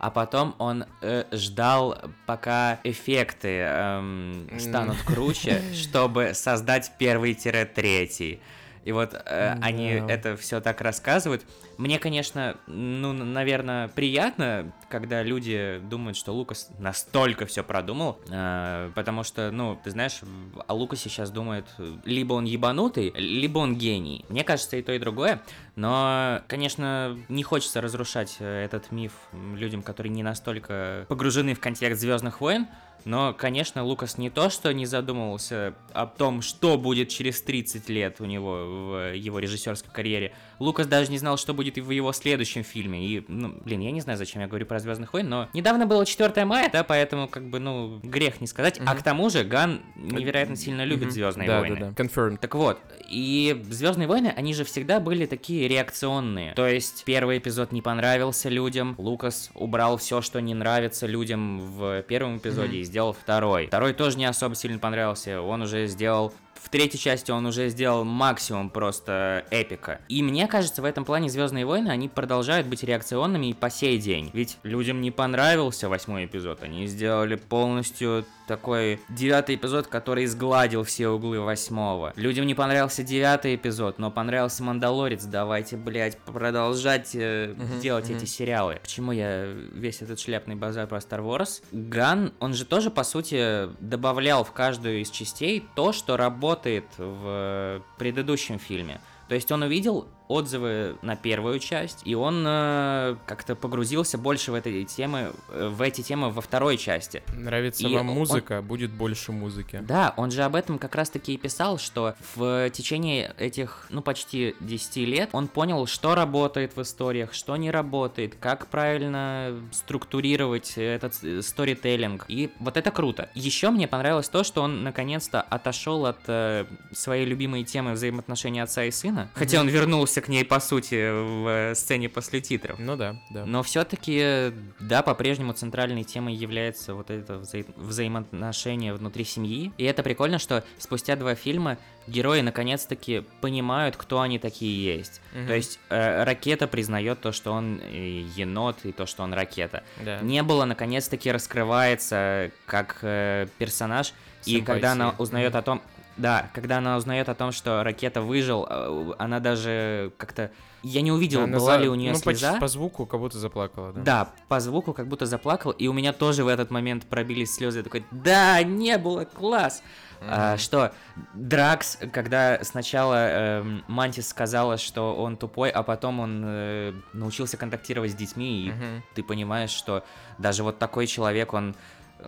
[0.01, 8.41] а потом он э, ждал, пока эффекты эм, станут круче, чтобы создать первый-третий.
[8.85, 10.13] И вот э, они Да.
[10.15, 11.45] это все так рассказывают.
[11.77, 19.23] Мне, конечно, ну, наверное, приятно, когда люди думают, что Лукас настолько все продумал, э, потому
[19.23, 20.21] что, ну, ты знаешь,
[20.67, 21.67] о Лукасе сейчас думают,
[22.05, 24.25] либо он ебанутый, либо он гений.
[24.29, 25.43] Мне кажется, и то, и другое,
[25.77, 29.13] но, конечно, не хочется разрушать э, этот миф
[29.55, 32.67] людям, которые не настолько погружены в контекст Звездных войн.
[33.05, 38.21] Но, конечно, Лукас не то, что не задумывался о том, что будет через 30 лет
[38.21, 40.33] у него в его режиссерской карьере.
[40.61, 43.05] Лукас даже не знал, что будет и в его следующем фильме.
[43.05, 46.07] И, ну, блин, я не знаю, зачем я говорю про Звездных войн, но недавно было
[46.07, 48.81] 4 мая, да, поэтому, как бы, ну, грех не сказать.
[48.85, 51.11] А к тому же Ган невероятно сильно любит Мгм.
[51.13, 51.77] Звездные да, войны.
[51.81, 52.39] Да, да, Confirmed.
[52.39, 56.55] Так вот, и Звездные войны, они же всегда были такие реакционные.
[56.55, 62.03] То есть первый эпизод не понравился людям, Лукас убрал все, что не нравится людям в
[62.03, 63.67] первом эпизоде и сделал второй.
[63.69, 68.05] Второй тоже не особо сильно понравился, он уже сделал в третьей части он уже сделал
[68.05, 70.01] максимум просто эпика.
[70.09, 73.99] И мне кажется, в этом плане Звездные войны, они продолжают быть реакционными и по сей
[73.99, 74.31] день.
[74.33, 76.63] Ведь людям не понравился восьмой эпизод.
[76.63, 82.13] Они сделали полностью такой девятый эпизод, который сгладил все углы восьмого.
[82.17, 85.25] Людям не понравился девятый эпизод, но понравился Мандалорец.
[85.25, 88.81] Давайте, блядь, продолжать э, делать эти сериалы.
[88.83, 91.63] Почему я весь этот шляпный базар про Star Wars?
[91.71, 97.85] Ган, он же тоже, по сути, добавлял в каждую из частей то, что работает в
[97.99, 99.01] предыдущем фильме.
[99.29, 104.55] То есть он увидел отзывы на первую часть, и он э, как-то погрузился больше в
[104.55, 107.23] этой темы, э, в эти темы во второй части.
[107.35, 109.81] Нравится И вам он- музыка, будет больше музыки.
[109.83, 114.55] Да, он же об этом как раз-таки и писал, что в течение этих, ну, почти
[114.61, 121.15] 10 лет он понял, что работает в историях, что не работает, как правильно структурировать этот
[121.25, 122.25] э, сторителлинг.
[122.29, 123.31] И вот это круто.
[123.35, 128.85] Еще мне понравилось то, что он наконец-то отошел от э, своей любимой темы взаимоотношений отца
[128.85, 129.29] и сына.
[129.35, 132.79] Хотя он вернулся к ней, по сути, в э, сцене после титров.
[132.79, 133.45] Ну да, да.
[133.45, 139.73] Но все-таки, да, по-прежнему центральной темой является вот это вза- взаимоотношение внутри семьи.
[139.79, 145.21] И это прикольно, что спустя два фильма герои наконец-таки понимают, кто они такие есть.
[145.33, 145.47] Мгм.
[145.47, 149.83] То есть э, ракета признает то, что он э, енот, и то, что он ракета.
[150.05, 150.21] Да.
[150.21, 154.13] Не было, наконец-таки раскрывается как э, персонаж.
[154.47, 155.83] И когда она узнает о том,
[156.21, 160.51] Да, когда она узнает о том, что ракета выжил, э, она даже как-то...
[160.83, 162.59] Я не увидел, Она была за- ли у нее ну, слеза.
[162.59, 164.01] по звуку как будто заплакала, да.
[164.03, 167.79] Да, по звуку как будто заплакал, и у меня тоже в этот момент пробились слезы.
[167.79, 169.83] Я такой, да, не было, класс.
[170.23, 170.93] А, что
[171.35, 173.15] Дракс, когда сначала
[173.61, 178.71] эм, Мантис сказала, что он тупой, а потом он э, научился контактировать с детьми, и
[178.71, 179.03] Мгм.
[179.15, 180.05] ты понимаешь, что
[180.39, 181.75] даже вот такой человек, он э,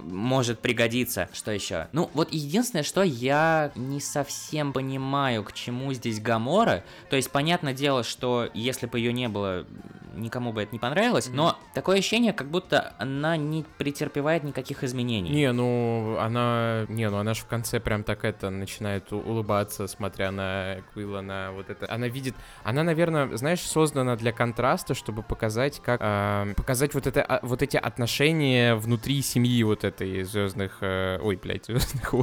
[0.01, 1.29] может пригодиться.
[1.33, 1.89] Что еще?
[1.93, 6.85] Ну, вот единственное, что я не совсем понимаю, к чему здесь Гамора.
[7.11, 9.67] То есть, понятное дело, что если бы ее не было,
[10.15, 15.31] никому бы это не понравилось, но такое ощущение, как будто она не претерпевает никаких изменений.
[15.31, 20.31] Не, ну она, не, ну она же в конце прям так это начинает улыбаться, смотря
[20.31, 21.91] на Квилла, на вот это.
[21.91, 27.23] Она видит, она, наверное, знаешь, создана для контраста, чтобы показать, как а, показать вот это,
[27.23, 32.15] а, вот эти отношения внутри семьи вот этой звездных, э, ой, блядь, звездных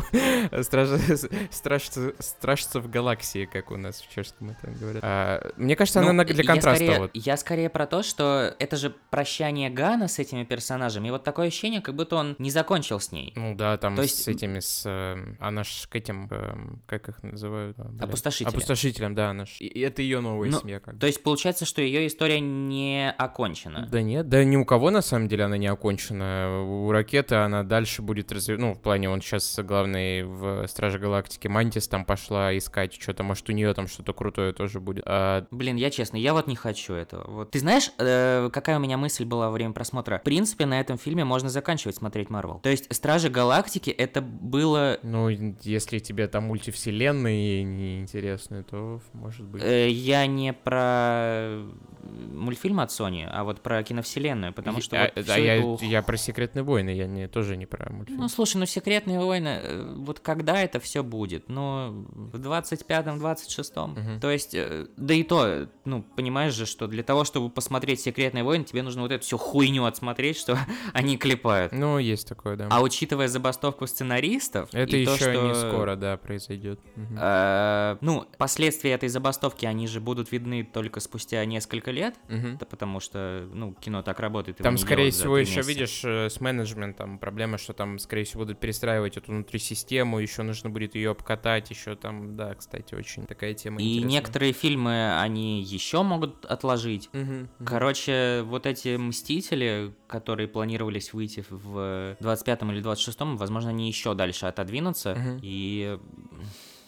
[1.52, 5.04] стражцев, стражцев галаксии, как у нас в чешском это говорят.
[5.06, 7.12] А, мне кажется, она Ну, для я контраста скорее, вот.
[7.14, 11.48] Я скорее про то, что это же прощание Гана с этими персонажами, и вот такое
[11.48, 13.34] ощущение, как будто он не закончил с ней.
[13.36, 14.84] Ну да, там То с есть- этими, с...
[14.86, 17.78] э, она ж к этим, эм, как их называют?
[17.78, 18.10] блядь?
[18.48, 19.58] Опустошителям, да, она ж.
[19.60, 21.00] И, это ее новая Ну, семья как бы.
[21.00, 23.88] То есть получается, что ее история не окончена.
[23.92, 26.64] Да нет, да ни у кого на самом деле она не окончена.
[26.64, 28.66] У ракеты она дальше будет развиваться.
[28.66, 31.48] Ну, в плане, он сейчас главный в Страже Галактики.
[31.48, 33.24] Мантис там пошла искать что-то.
[33.24, 35.04] Может, у нее там что-то крутое тоже будет.
[35.06, 37.30] А, Блин, я честно, я вот не хочу этого.
[37.30, 37.52] Вот.
[37.52, 40.20] Ты знаешь, э, какая у меня мысль была во время просмотра?
[40.20, 42.60] В принципе, на этом фильме можно заканчивать смотреть Марвел.
[42.60, 45.00] То есть, Стражи Галактики это было...
[45.04, 49.64] ну, если тебе там мультивселенные не интересны, то может быть.
[49.64, 51.66] э, я не про
[52.10, 56.02] мультфильм от Sony, а вот про киновселенную, потому что Я- вот да, я, это я
[56.02, 58.20] про секретные войны, я не, тоже не про мультфильм.
[58.22, 61.50] Ну, слушай, ну секретные войны, э, вот когда это все будет?
[61.50, 63.92] Ну, в 25-м, 26-м.
[63.92, 64.20] Мгм.
[64.20, 68.44] То есть, э, да и то, ну, понимаешь же, что для того, чтобы посмотреть секретные
[68.44, 70.58] войны, тебе нужно вот эту всю хуйню отсмотреть, что
[70.94, 71.72] они клепают.
[71.72, 72.68] Ну, есть такое, да.
[72.70, 76.80] А учитывая забастовку сценаристов, Это и то, еще не что, скоро, да, произойдет.
[76.96, 77.18] Мгм.
[77.20, 82.56] э, ну, последствия этой забастовки, они же будут видны только спустя несколько лет, Мгм.
[82.56, 84.58] это потому что, ну, кино так работает.
[84.58, 85.70] Там, скорее всего, еще месяца.
[85.70, 90.44] видишь э, с менеджментом проблема, что там, скорее всего, будут перестраивать эту внутри систему, еще
[90.44, 94.10] нужно будет ее обкатать, еще там, да, кстати, очень такая тема И интересная.
[94.10, 97.10] некоторые фильмы, они еще могут отложить.
[97.14, 97.66] Мгм, мгм.
[97.66, 104.46] Короче, вот эти Мстители, которые планировались выйти в 25-м или 26-м, возможно, они еще дальше
[104.46, 105.16] отодвинутся.
[105.16, 105.40] Мгм.
[105.42, 106.00] И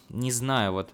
[0.09, 0.91] не знаю, вот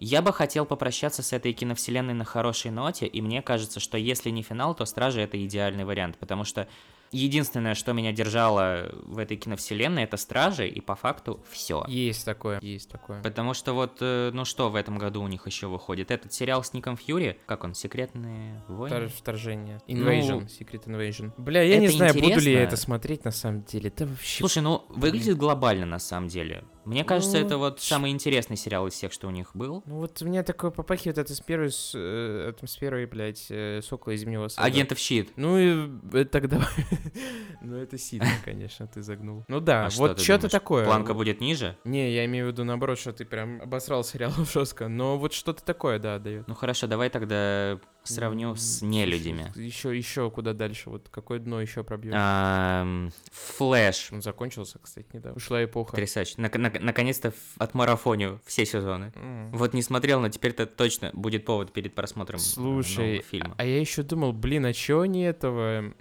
[0.00, 4.30] я бы хотел попрощаться с этой киновселенной на хорошей ноте, и мне кажется, что если
[4.30, 6.68] не финал, то Стражи это идеальный вариант, потому что
[7.10, 11.84] единственное, что меня держало в этой киновселенной, это Стражи, и по факту все.
[11.88, 13.22] Есть такое, есть такое.
[13.22, 16.10] Потому что вот, э, ну что в этом году у них еще выходит?
[16.10, 18.94] Этот сериал с Ником Фьюри, как он, Секретные войны?
[18.94, 19.80] Втор- Вторжение.
[19.88, 21.32] Invasion, Ну, Secret Invasion.
[21.38, 22.58] Бля, я не знаю, буду ли я интересно.
[22.58, 23.90] это смотреть на самом деле.
[23.96, 24.38] Да вообще.
[24.40, 26.64] Слушай, ну выглядит глобально на самом деле.
[26.88, 29.82] Мне кажется, Ну, это вот самый интересный сериал из всех, что у них был.
[29.84, 33.82] Ну вот у меня такое попахивает это с первой, с, э, с первой, блядь, э,
[33.82, 34.66] Сокола из Зимнего Сада.
[34.66, 35.30] Агентов Щит.
[35.36, 36.66] Ну и э, тогда...
[37.60, 39.44] ну это сильно, конечно, ты загнул.
[39.48, 40.86] Ну да, А вот что-то такое.
[40.86, 41.76] Планка будет ниже?
[41.84, 44.88] Не, я имею в виду наоборот, что ты прям обосрал сериал жестко.
[44.88, 46.48] Но вот что-то такое, да, дает.
[46.48, 47.78] Ну хорошо, давай тогда
[48.12, 49.52] сравню с нелюдями.
[49.56, 50.90] Еще, еще куда дальше?
[50.90, 52.14] Вот какое дно еще пробьешь?
[52.16, 54.10] Ам, Флэш.
[54.12, 55.36] Он закончился, кстати, недавно.
[55.36, 55.96] Ушла эпоха.
[55.96, 59.12] Нак- Наконец-то в- отмарафоню все сезоны.
[59.52, 63.54] Вот не смотрел, но теперь-то точно будет повод перед просмотром э, Слушай, фильма.
[63.58, 65.92] а я еще думал, блин, а чё они этого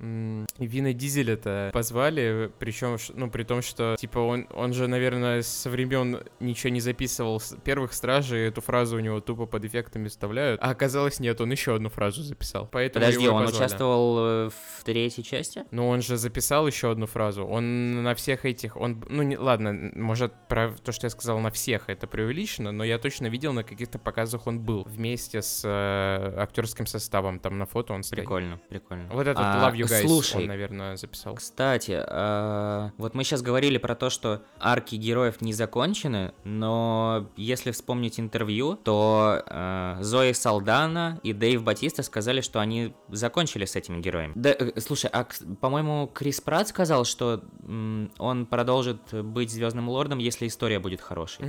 [0.57, 6.21] Вина Дизеля-то позвали, причем, ну, при том, что, типа, он, он же, наверное, со времен
[6.39, 10.69] ничего не записывал с первых Стражей, эту фразу у него тупо под эффектами вставляют, а
[10.71, 13.65] оказалось, нет, он еще одну фразу записал, поэтому Подожди, он позвали.
[13.65, 15.63] участвовал э, в третьей части?
[15.71, 17.43] Ну, он же записал еще одну фразу.
[17.43, 18.77] Он на всех этих...
[18.77, 22.83] Он, ну, не, ладно, может, про то, что я сказал на всех, это преувеличено, но
[22.83, 24.83] я точно видел, на каких-то показах он был.
[24.83, 27.39] Вместе с э, актерским составом.
[27.39, 28.19] Там на фото он стоит.
[28.19, 29.09] Прикольно, прикольно.
[29.11, 31.33] Вот этот А, Love You Guys Слушай, он, наверное, записал.
[31.33, 37.71] Кстати, а, вот мы сейчас говорили про то, что арки героев не закончены, но если
[37.71, 43.75] вспомнить интервью, то а, Зои Салдана и Дэйв Батиста сценаристы сказали, что они закончили с
[43.75, 44.33] этими героями.
[44.35, 45.25] Да, э, слушай, а,
[45.61, 51.45] по-моему, Крис Пратт сказал, что м, он продолжит быть Звездным Лордом, если история будет хорошей.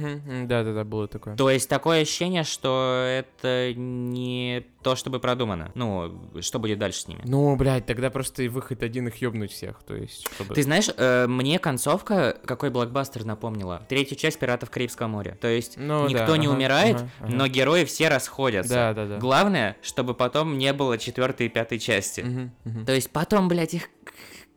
[0.47, 1.37] Да-да-да, было такое.
[1.37, 5.73] То есть такое ощущение, что это не то, чтобы продумано.
[5.75, 7.21] Ну, что будет дальше с ними.
[7.25, 10.55] Ну, блядь, тогда просто и выход один их ёбнуть всех, то есть, чтобы...
[10.55, 13.83] Ты знаешь, э, мне концовка какой блокбастер напомнила?
[13.89, 15.37] Третью часть «Пиратов Карибского моря».
[15.41, 17.33] То есть Ну никто да, не ага, умирает, ага, ага.
[17.33, 18.75] но герои все расходятся.
[18.75, 19.19] Да, да, да.
[19.19, 22.21] Главное, чтобы потом не было четвертой и пятой части.
[22.21, 22.85] Мгм, мгм.
[22.85, 23.89] То есть потом, блядь, их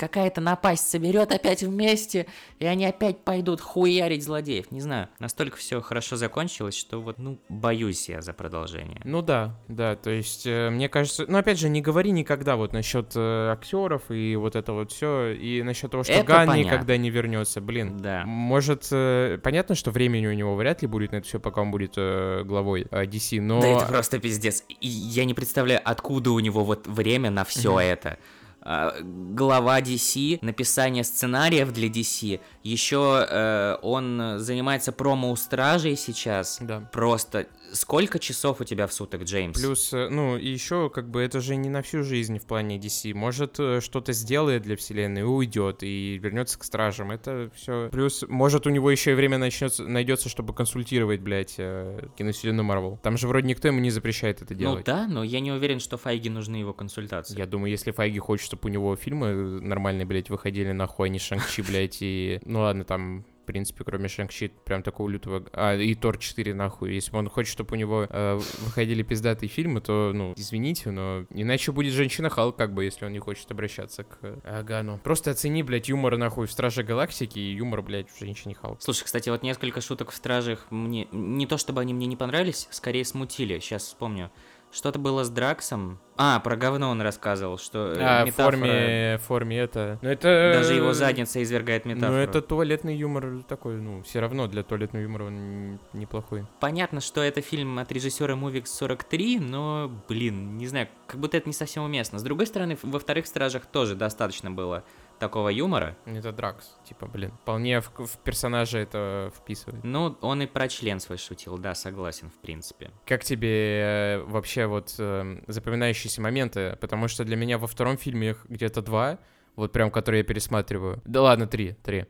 [0.01, 2.25] какая-то напасть соберет опять вместе,
[2.59, 4.71] и они опять пойдут хуярить злодеев.
[4.71, 8.99] Не знаю, настолько все хорошо закончилось, что вот, ну, боюсь я за продолжение.
[9.03, 12.73] Ну да, да, то есть, э, мне кажется, ну опять же, не говори никогда вот
[12.73, 16.69] насчет актеров и вот это вот все, и насчет того, что Это Ган понятно.
[16.69, 17.97] никогда не вернется, блин.
[18.01, 18.23] Да.
[18.25, 21.71] Может, э, понятно, что времени у него вряд ли будет на это все, пока он
[21.71, 23.61] будет э, главой э, DC, но...
[23.61, 24.63] Да это просто пиздец.
[24.67, 28.17] И я не представляю, откуда у него вот время на все это.
[28.63, 36.59] А, Глава DC, написание сценариев для DC, еще э, он занимается промо у Стражей сейчас.
[36.61, 36.81] Да.
[36.91, 39.59] Просто сколько часов у тебя в суток, Джеймс?
[39.59, 42.77] Плюс, э, ну, и еще, как бы, это же не на всю жизнь в плане
[42.77, 43.13] DC.
[43.13, 47.11] Может, э, что-то сделает для вселенной, уйдет, и вернется к стражам.
[47.11, 47.89] Это все.
[47.91, 52.99] Плюс, может, у него еще и время начнется, найдется, чтобы консультировать, блядь, э, киновселенную Марвел.
[53.01, 54.85] Там же вроде никто ему не запрещает это ну делать.
[54.85, 57.37] да, но я не уверен, что Файге нужны его консультации.
[57.37, 61.19] Я думаю, если Файги хочет, чтобы у него фильмы нормальные, блядь, выходили нахуй, а не
[61.19, 62.39] Шанг-Чи, блядь, и...
[62.45, 65.43] Ну ладно, там, в принципе, кроме Шанг-Чи, прям такого лютого...
[65.53, 66.93] А, и Тор 4, нахуй.
[66.93, 71.71] Если он хочет, чтобы у него э, выходили пиздатые фильмы, то, ну, извините, но иначе
[71.71, 74.99] будет Женщина-Халк, как бы, если он не хочет обращаться к э, Гану.
[75.03, 78.81] Просто оцени, блядь, юмор, нахуй, в Страже Галактики и юмор, блядь, в Женщине-Халк.
[78.81, 81.07] Слушай, кстати, вот несколько шуток в Стражах мне...
[81.11, 83.59] Не то чтобы они мне не понравились, скорее смутили.
[83.59, 84.31] Сейчас вспомню.
[84.71, 85.99] Что-то было с Драксом.
[86.17, 89.97] А, про говно он рассказывал, что э, А, в метафора- форме, в форме это...
[90.01, 90.51] Ну, это...
[90.53, 92.13] Даже его задница извергает метафору.
[92.13, 96.45] Ну, это туалетный юмор такой, ну, все равно для туалетного юмора он неплохой.
[96.59, 101.49] Понятно, что это фильм от режиссера Movix 43, но, блин, не знаю, как будто это
[101.49, 102.19] не совсем уместно.
[102.19, 104.83] С другой стороны, во вторых «Стражах» тоже достаточно было
[105.21, 105.95] такого юмора.
[106.05, 107.31] Это Дракс, типа, блин.
[107.43, 109.83] Вполне в, в персонажа это вписывает.
[109.83, 112.89] Ну, он и про член свой шутил, да, согласен, в принципе.
[113.05, 116.75] Как тебе э, вообще вот э, запоминающиеся моменты?
[116.81, 119.19] Потому что для меня во втором фильме их где-то два,
[119.55, 121.01] вот прям, которые я пересматриваю.
[121.05, 122.07] Да ладно, три, три.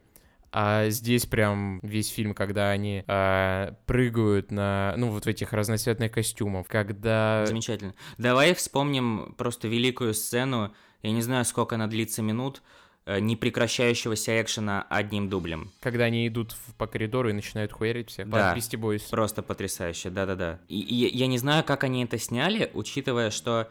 [0.53, 6.13] А здесь прям весь фильм, когда они э, прыгают на, ну, вот в этих разноцветных
[6.13, 7.45] костюмах, когда...
[7.45, 7.93] Замечательно.
[8.17, 12.61] Давай вспомним просто великую сцену, я не знаю, сколько она длится минут,
[13.07, 15.71] непрекращающегося экшена одним дублем.
[15.79, 18.29] Когда они идут в- по коридору и начинают хуярить всех.
[18.29, 18.55] Да.
[18.55, 19.09] Beastie Boys.
[19.09, 20.59] Просто потрясающе, да-да-да.
[20.67, 23.69] И, и я не знаю, как они это сняли, учитывая, что,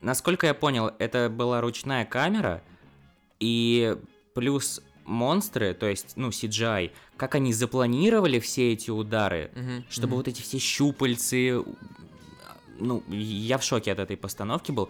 [0.00, 2.62] насколько я понял, это была ручная камера,
[3.38, 3.96] и
[4.34, 10.16] плюс монстры, то есть, ну, CGI, как они запланировали все эти удары, Мгм, чтобы мгм.
[10.16, 11.62] вот эти все щупальцы...
[12.78, 14.88] Ну, я в шоке от этой постановки был.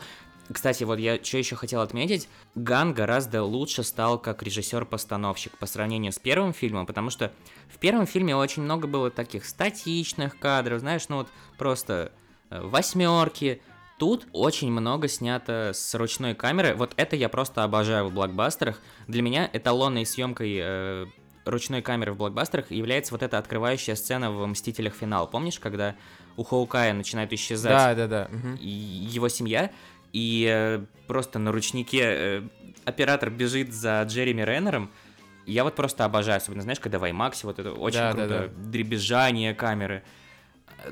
[0.51, 6.12] Кстати, вот я что еще хотел отметить, Ган гораздо лучше стал как режиссер-постановщик по сравнению
[6.12, 7.32] с первым фильмом, потому что
[7.68, 11.28] в первом фильме очень много было таких статичных кадров, знаешь, ну вот
[11.59, 12.12] просто
[12.51, 13.62] восьмерки.
[13.99, 16.74] Тут очень много снято с ручной камеры.
[16.74, 18.80] Вот это я просто обожаю в блокбастерах.
[19.07, 21.07] Для меня эталонной съемкой э,
[21.45, 24.95] ручной камеры в блокбастерах является вот эта открывающая сцена в «Мстителях.
[24.95, 25.28] Финал».
[25.28, 25.95] Помнишь, когда
[26.36, 28.28] у Хоукая начинает исчезать Да, да, да.
[28.59, 29.70] и его семья,
[30.12, 32.42] и э, просто на ручнике э,
[32.84, 34.90] оператор бежит за Джереми Реннером.
[35.46, 38.52] Я вот просто обожаю, особенно, знаешь, когда в IMAX вот это очень Да, да, круто,
[38.56, 40.02] дребезжание камеры.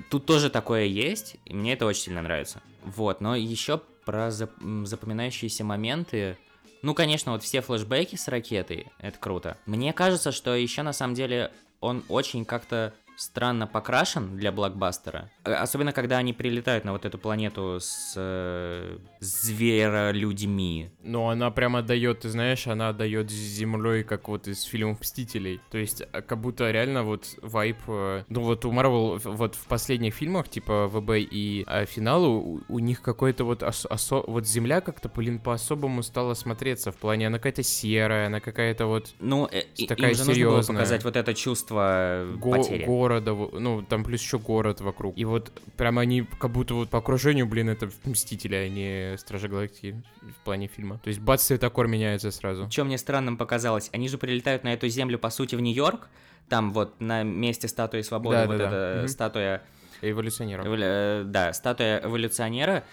[0.09, 2.61] Тут тоже такое есть, и мне это очень сильно нравится.
[2.85, 6.37] Вот, но еще про зап- запоминающиеся моменты.
[6.83, 9.57] Ну, конечно, вот все флешбеки с ракетой, это круто.
[9.67, 15.31] Мне кажется, что еще на самом деле он очень как-то странно покрашен для блокбастера.
[15.45, 20.91] Э, Особенно, когда они прилетают на вот эту планету с э, зверолюдьми.
[21.03, 25.61] Но она прям отдает, ты знаешь, она отдает землей, как вот из фильмов Мстителей.
[25.71, 27.77] То есть, а, как будто реально вот вайп.
[27.89, 32.61] э, Ну вот у Марвел вот в последних фильмах, типа ВБ и а, финалу, у,
[32.69, 36.91] у них какой-то вот ос- осо- вот земля как-то, блин, по-особому стала смотреться.
[36.93, 40.53] В плане она какая-то серая, она какая-то вот Ну, э, Такая им же нужно было
[40.63, 40.77] серьезная.
[40.77, 42.85] показать вот это чувство го- потери.
[43.11, 45.17] Города, ну там плюс еще город вокруг.
[45.19, 49.49] И вот прям они как будто вот по окружению, блин, это Мстители, а не Стражи
[49.49, 50.03] Галактики
[50.41, 50.99] в плане фильма.
[51.03, 52.71] То есть бац, цветокор меняется сразу.
[52.71, 56.09] Что мне странным показалось, они же прилетают на эту землю, по сути, в Нью-Йорк,
[56.49, 59.09] там вот на месте статуи свободы, вот Да-да-да, эта мгм.
[59.09, 59.63] статуя
[60.03, 60.67] Эволюционеров.
[60.67, 62.85] Эволю- э, Да, статуя эволюционера.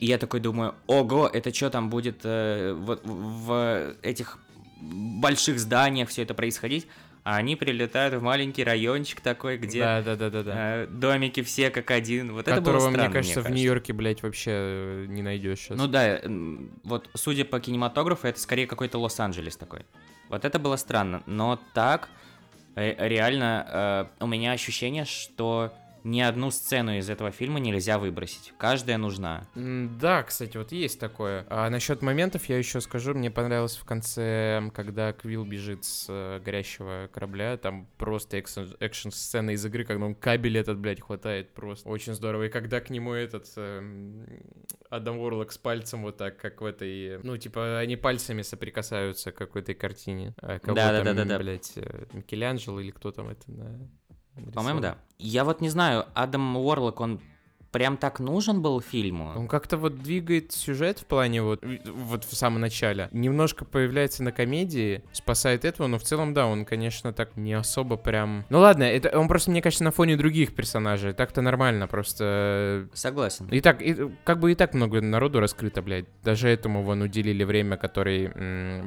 [0.00, 4.38] И я такой думаю, ого, это что там будет э, вот в этих
[4.80, 6.86] больших зданиях все это происходить?
[7.28, 10.52] А они прилетают в маленький райончик такой, где Да, да, да, да, да.
[10.56, 12.32] э, домики все как один.
[12.32, 15.76] Вот это было Которого, странно, мне кажется, в Нью-Йорке, блядь, вообще э, не найдешь сейчас.
[15.76, 19.80] Ну да, м, вот судя по кинематографу, это скорее какой-то Лос-Анджелес такой.
[20.30, 21.22] Вот это было странно.
[21.26, 22.08] Но так,
[22.76, 25.74] э, реально, э, у меня ощущение, что
[26.08, 28.52] ни одну сцену из этого фильма нельзя выбросить.
[28.58, 29.46] Каждая нужна.
[29.54, 31.46] Да, кстати, вот есть такое.
[31.48, 36.40] А насчет моментов я еще скажу, мне понравилось в конце, когда Квилл бежит с э,
[36.44, 41.88] горящего корабля, там просто экшн-сцена из игры, когда он кабель этот, блядь, хватает просто.
[41.88, 42.44] Очень здорово.
[42.44, 44.26] И когда к нему этот эм,
[44.90, 47.18] Адам Уорлок с пальцем вот так, как в этой...
[47.22, 50.34] Ну, типа, они пальцами соприкасаются, как в этой картине.
[50.40, 51.38] А кого там, Да-да-да-да-да.
[51.38, 53.78] блядь, э, Микеланджело или кто там это, да,
[54.54, 54.98] По-моему, да.
[55.18, 57.20] Я вот не знаю, Адам Уорлок, он
[57.70, 59.32] прям так нужен был фильму?
[59.36, 63.10] Он как-то вот двигает сюжет в плане вот, вот в самом начале.
[63.12, 67.96] Немножко появляется на комедии, спасает этого, но в целом, да, он, конечно, так не особо
[67.98, 68.46] прям...
[68.48, 71.12] Ну ладно, это он просто, мне кажется, на фоне других персонажей.
[71.12, 72.88] Так-то нормально, просто...
[72.94, 73.48] Согласен.
[73.48, 76.06] И так, и- как бы и так много народу раскрыто, блядь.
[76.24, 78.28] Даже этому вон уделили время, который,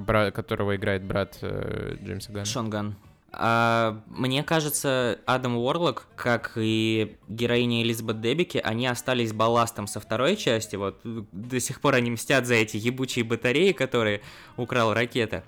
[0.02, 2.46] бра- которого играет брат э, Джеймса Ганна.
[2.46, 2.96] Шонган.
[3.34, 10.36] А, мне кажется, Адам Уорлок, как и героиня Элизабет Дебики, они остались балластом со второй
[10.36, 10.76] части.
[10.76, 14.22] Вот до сих пор они мстят за эти ебучие батареи, которые
[14.58, 15.44] украл ракета.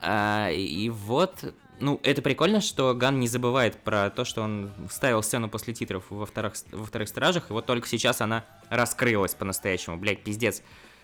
[0.00, 5.24] А, и вот, ну, это прикольно, что Ган не забывает про то, что он ставил
[5.24, 9.96] сцену после титров во вторых, во вторых стражах, и вот только сейчас она раскрылась по-настоящему.
[9.96, 10.62] Блять, пиздец.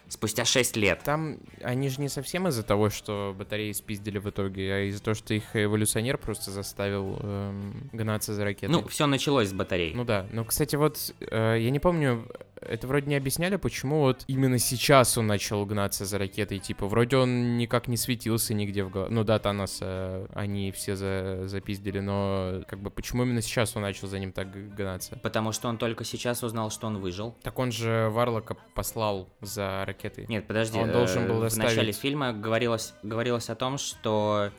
[0.09, 1.03] Спустя 6 лет.
[1.05, 5.15] Там они же не совсем из-за того, что батареи спиздили в итоге, а из-за того,
[5.15, 8.71] что их эволюционер просто заставил эм, гнаться за ракетой.
[8.71, 9.93] Ну, все началось с батарей.
[9.95, 10.27] Ну да.
[10.33, 12.27] Ну, кстати, вот э, я не помню,
[12.61, 16.59] это вроде не объясняли, почему вот именно сейчас он начал гнаться за ракетой.
[16.59, 19.13] Типа, вроде он никак не светился нигде в голове.
[19.13, 23.83] Ну да, Танос э, они все за, запиздили, но как бы почему именно сейчас он
[23.83, 25.19] начал за ним так гнаться?
[25.23, 27.37] Потому что он только сейчас узнал, что он выжил.
[27.43, 29.98] Так он же Варлока послал за ракетой.
[30.29, 30.79] Нет, подожди.
[30.79, 34.51] Он должен был э, В доставить- начале фильма говорилось, говорилось о том, что...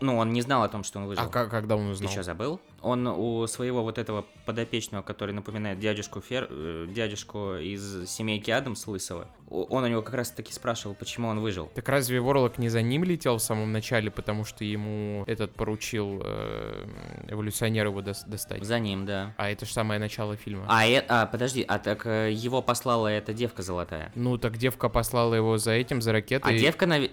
[0.00, 1.22] Ну, он не знал о том, что он выжил.
[1.22, 2.10] А как, когда он Ты узнал?
[2.10, 2.60] что, забыл?
[2.82, 6.48] Он у своего вот этого подопечного, который напоминает дядюшку Фер...
[6.50, 11.40] э, дядюшку из семейки Адамс Лысого, он у него как раз таки спрашивал, почему он
[11.40, 11.70] выжил.
[11.74, 16.22] Так разве Ворлок не за ним летел в самом начале, потому что ему этот поручил
[16.24, 16.86] э,
[17.28, 18.64] эволюционер его дос- достать?
[18.64, 19.34] За ним, да.
[19.36, 20.64] А это же самое начало фильма.
[20.68, 24.10] А, э- а, подожди, а так э, его послала эта девка золотая.
[24.14, 26.58] Ну, так девка послала его за этим, за А ракетой.
[26.58, 27.10] девка, нав-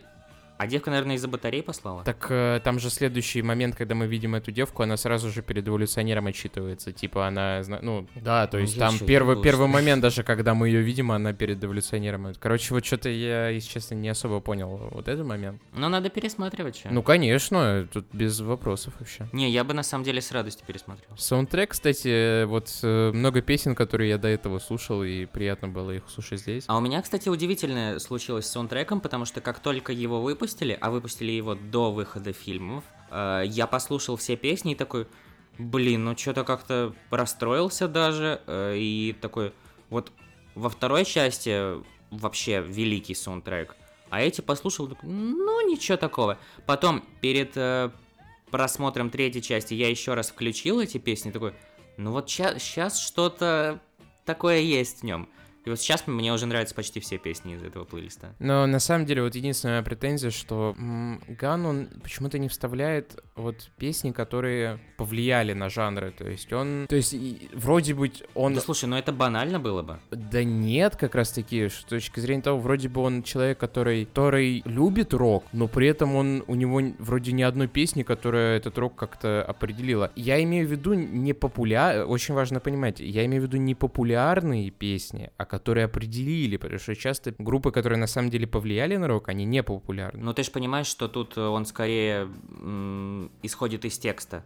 [0.57, 2.03] а девка, наверное, из-за батареи послала?
[2.03, 5.67] Так э, там же следующий момент, когда мы видим эту девку, она сразу же перед
[5.67, 6.91] эволюционером отчитывается.
[6.91, 10.69] Типа она, ну, да, то Ну, есть я там первый, первый момент даже, когда мы
[10.69, 12.33] ее видим, она перед эволюционером.
[12.39, 15.61] Короче, вот что-то я, если честно, не особо понял вот этот момент.
[15.73, 16.89] Ну, надо пересматривать, чё.
[16.91, 19.27] Ну, конечно, тут без вопросов вообще.
[19.33, 21.09] Не, я бы на самом деле с радостью пересмотрел.
[21.17, 26.03] Саундтрек, кстати, вот э, много песен, которые я до этого слушал, и приятно было их
[26.07, 26.63] слушать здесь.
[26.67, 30.44] А у меня, кстати, удивительное случилось с саундтреком, потому что как только его выпустили,
[30.79, 35.07] а выпустили его до выхода фильмов, э, я послушал все песни и такой,
[35.57, 39.53] блин, ну что-то как-то расстроился даже, э, и такой,
[39.89, 40.11] вот
[40.55, 41.75] во второй части
[42.11, 43.75] вообще великий саундтрек,
[44.09, 46.37] а эти послушал, ну ничего такого.
[46.65, 47.89] Потом перед э,
[48.51, 51.53] просмотром третьей части я еще раз включил эти песни, такой,
[51.97, 53.81] ну вот сейчас что-то
[54.25, 55.29] такое есть в нем.
[55.65, 58.35] И вот сейчас мне уже нравятся почти все песни из этого плейлиста.
[58.39, 60.75] Но на самом деле вот единственная моя претензия, что
[61.27, 66.11] Ган, он почему-то не вставляет вот песни, которые повлияли на жанры.
[66.11, 66.85] То есть он...
[66.87, 68.53] То есть и вроде бы он...
[68.53, 69.99] Да слушай, ну это банально было бы.
[70.11, 74.61] Да нет, как раз таки, с точки зрения того, вроде бы он человек, который, который
[74.65, 78.95] любит рок, но при этом он, у него вроде ни одной песни, которая этот рок
[78.95, 80.11] как-то определила.
[80.15, 82.05] Я имею в виду не популяр...
[82.07, 86.95] Очень важно понимать, я имею в виду не популярные песни, а которые определили, потому что
[86.95, 90.21] часто группы, которые на самом деле повлияли на рок, они не популярны.
[90.21, 92.27] Но ты же понимаешь, что тут э, он скорее
[93.41, 94.43] исходит из текста,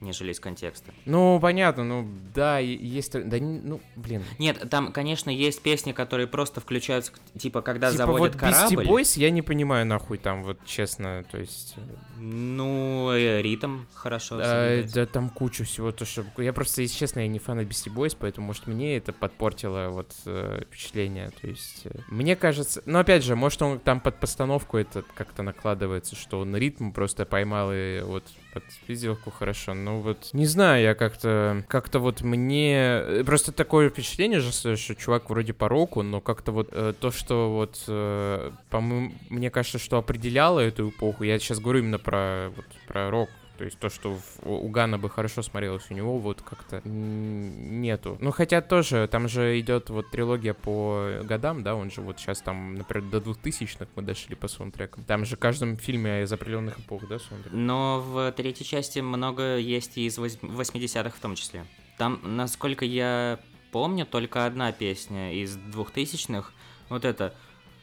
[0.00, 0.92] нежели из контекста.
[1.04, 3.12] Ну, понятно, ну, да, есть...
[3.12, 4.22] Да, не- ну, блин.
[4.38, 8.86] Нет, там, конечно, есть песни, которые просто включаются, типа, когда Типа заводят вот корабль.
[8.86, 11.76] Boys я не понимаю нахуй там, вот честно, то есть...
[12.18, 14.94] Ну, э, ритм хорошо соблюдать.
[14.94, 16.24] да, там куча всего, то что...
[16.38, 20.14] Я просто, если честно, я не фан Beastie Boys, поэтому, может, мне это подпортило вот
[20.26, 21.82] э, впечатление, то есть...
[21.84, 22.82] э, мне кажется...
[22.86, 27.24] Ну, опять же, может, он там под постановку это как-то накладывается, что он ритм просто
[27.24, 30.30] поймал и вот под визелку хорошо, ну вот...
[30.32, 31.64] Не знаю, я как-то...
[31.68, 32.74] Как-то вот мне...
[32.76, 37.10] э, Просто такое впечатление же, что чувак вроде по року, но как-то вот э, то,
[37.10, 37.82] что вот...
[37.88, 43.10] э, по-моему, мне кажется, что определяло эту эпоху, я сейчас говорю именно про, вот, про
[43.10, 46.80] рок, то есть то, что в- у Гана бы хорошо смотрелось, у него вот как-то
[46.84, 48.18] нету.
[48.20, 52.40] Ну, хотя тоже, там же идет вот трилогия по годам, да, он же вот сейчас
[52.40, 55.04] там, например, до 2000-х мы дошли по саундтрекам.
[55.04, 57.52] Там же в каждом фильме из определенных эпох, да, саундтрек?
[57.52, 61.64] Но в третьей части много есть и из вось- 80-х в том числе.
[61.96, 63.38] Там, насколько я
[63.70, 66.50] помню, только одна песня из 2000-х.
[66.88, 67.34] Вот это...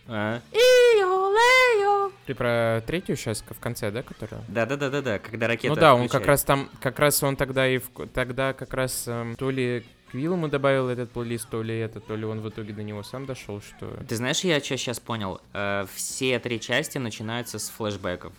[0.07, 2.11] э, «Ио-лео».
[2.25, 4.41] Ты про третью сейчас в конце, да, которая?
[4.47, 8.07] Да-да-да-да-да, когда ракета ну да, он как раз там, как раз он тогда и в-
[8.13, 12.15] тогда как раз эм, то ли Квилл ему добавил этот плейлист, то ли это, то
[12.17, 13.97] ли он в итоге до него сам дошел, что...
[14.07, 15.39] Ты знаешь, я что сейчас понял?
[15.53, 18.33] Э, все три части начинаются с флешбеков.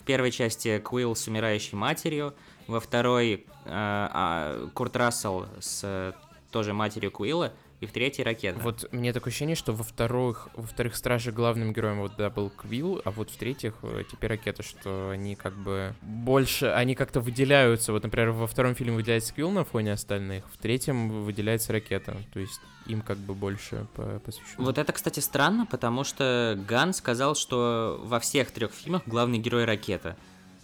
[0.00, 2.34] В первой части Куилл с умирающей матерью,
[2.66, 6.12] во второй э, а, Курт Рассел с э,
[6.50, 8.60] тоже матерью Куилла, и в третьей ракета.
[8.60, 12.50] Вот мне такое ощущение, что во вторых, во вторых Страже главным героем вот да был
[12.50, 17.20] Квилл, а вот в третьих э, теперь Ракета, что они как бы больше, они как-то
[17.20, 17.92] выделяются.
[17.92, 22.16] Вот, например, во втором фильме выделяется Квилл на фоне остальных, в третьем выделяется Ракета.
[22.34, 24.62] То есть им как бы больше по- посвящено.
[24.64, 29.64] Вот это, кстати, странно, потому что Ган сказал, что во всех трех фильмах главный герой
[29.64, 30.16] ракета.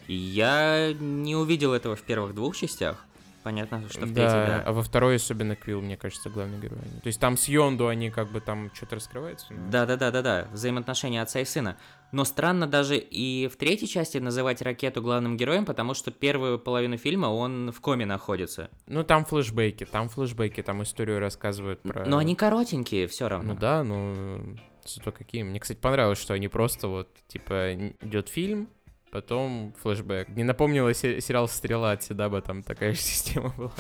[0.07, 3.06] И я не увидел этого в первых двух частях.
[3.47, 4.63] Понятно, что в третьей, да, да.
[4.67, 6.81] а во второй особенно Квилл, мне кажется, главный герой.
[7.01, 9.55] То есть там с Йонду они как бы там что-то раскрывается.
[9.55, 10.49] но- Да, да, да, да, да.
[10.51, 11.77] Взаимоотношения отца и сына.
[12.11, 16.97] Но странно даже и в третьей части называть ракету главным героем, потому что первую половину
[16.97, 18.69] фильма он в коме находится.
[18.89, 22.05] Ну там флешбеки, там флешбеки, там историю рассказывают про...
[22.05, 23.55] Но они коротенькие, все равно.
[23.55, 25.45] Ну да, ну зато какие.
[25.45, 28.69] Мне, кстати, понравилось, что они просто вот, типа, идет фильм,
[29.17, 30.29] потом флешбэк.
[30.29, 33.73] Не напомнило се- сериал «Стрела» от Седаба, там такая же система была.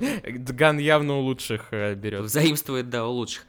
[0.00, 2.24] Ган явно у лучших э, берет.
[2.24, 3.46] Взаимствует, да, у лучших.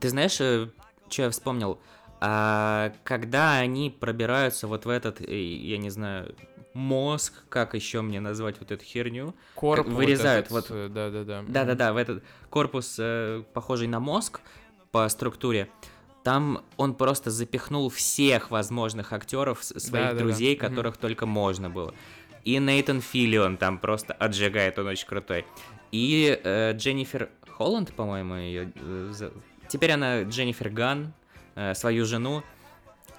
[0.00, 0.70] Ты знаешь, что
[1.10, 1.78] я вспомнил?
[2.20, 6.34] А, когда они пробираются вот в этот, э, я не знаю,
[6.72, 9.34] мозг, как еще мне назвать вот эту херню?
[9.54, 10.64] Корп вырезают вот.
[10.64, 11.44] этот, вот- э, Да-да-да.
[11.48, 14.40] Да-да-да, в этот корпус, э, похожий на мозг
[14.90, 15.68] по структуре,
[16.22, 20.18] там он просто запихнул всех возможных актеров, своих Да-да-да.
[20.18, 20.68] друзей, Мгм.
[20.68, 21.94] которых только можно было.
[22.44, 25.44] И Нейтан Филлион там просто отжигает, он очень крутой.
[25.92, 28.72] И э, Дженнифер Холланд, по-моему, ее...
[29.68, 31.12] Теперь она Дженнифер Ган,
[31.54, 32.42] э, свою жену.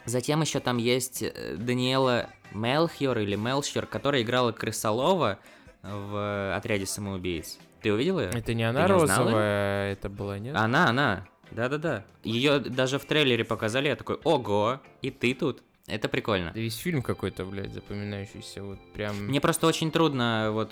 [0.06, 5.40] Затем еще там есть э, Даниэла Мелхиор или Мелхиор, которая играла Крысолова
[5.82, 7.58] в «Отряде самоубийц».
[7.82, 8.30] Ты увидел ее?
[8.30, 10.56] Это не она Ты не розовая, это была, нет?
[10.56, 11.26] Она, она.
[11.56, 12.06] Да-да-да.
[12.24, 15.64] Ее даже в трейлере показали, я такой, ого, и ты тут.
[15.86, 16.52] Это прикольно.
[16.54, 19.26] Да весь фильм какой-то, блядь, запоминающийся, вот прям...
[19.26, 20.72] Мне просто очень трудно вот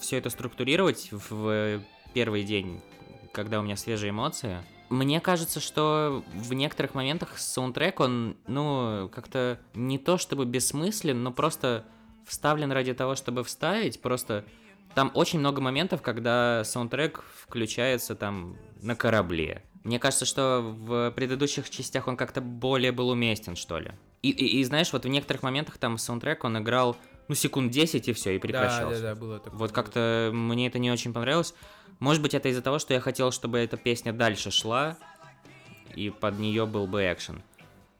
[0.00, 1.80] все это структурировать в э,
[2.12, 2.80] первый день,
[3.32, 4.58] когда у меня свежие эмоции.
[4.88, 11.32] Мне кажется, что в некоторых моментах саундтрек, он, ну, как-то не то чтобы бессмыслен, но
[11.32, 11.84] просто
[12.26, 14.02] вставлен ради того, чтобы вставить.
[14.02, 14.44] Просто
[14.94, 19.62] там очень много моментов, когда саундтрек включается там на корабле.
[19.84, 23.92] Мне кажется, что в предыдущих частях он как-то более был уместен, что ли.
[24.22, 26.96] И, и- и знаешь, вот в некоторых моментах там саундтрек он играл,
[27.28, 29.00] ну, секунд 10 и все, и прекращался.
[29.00, 29.58] Да-да-да, было такое.
[29.58, 31.54] Вот как-то мне это не очень понравилось.
[31.98, 34.96] Может быть, это из-за того, что я хотел, чтобы эта песня дальше шла,
[35.96, 37.42] и под нее был бы экшен.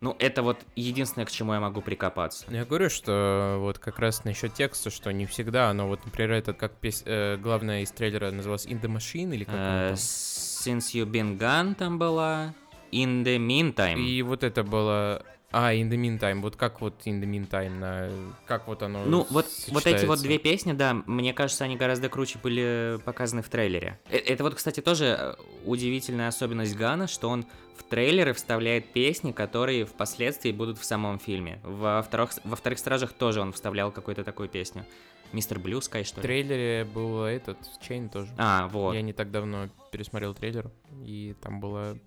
[0.03, 2.45] Ну, это вот единственное, к чему я могу прикопаться.
[2.51, 6.53] Я говорю, что вот как раз насчет текста, что не всегда оно, вот, например, это
[6.53, 7.05] как пес...
[7.07, 9.93] э, главное из трейлера называлось In the Machine или как Э?
[9.93, 12.53] Since You Been Gone там была.
[12.91, 14.01] In the Meantime.
[14.01, 15.25] И вот это было...
[15.53, 18.11] А, In the Meantime, вот как вот In the Meantime, на...
[18.47, 22.09] как вот оно Ну, вот, вот эти вот две песни, да, мне кажется, они гораздо
[22.09, 23.99] круче были показаны в трейлере.
[24.11, 25.35] Э- Это вот, кстати, тоже э,
[25.67, 27.45] удивительная особенность Гана, что он
[27.77, 31.61] в трейлеры вставляет песни, которые впоследствии будут в самом фильме.
[31.63, 34.87] Во вторых, во вторых стражах тоже он вставлял какую-то такую песню.
[35.33, 35.59] Mr.
[35.59, 36.23] Blue Sky, что В ли?
[36.23, 38.31] трейлере был этот, Chain тоже.
[38.37, 38.95] А, вот.
[38.95, 40.71] Я не так давно пересмотрел трейлер,
[41.05, 41.99] и там было...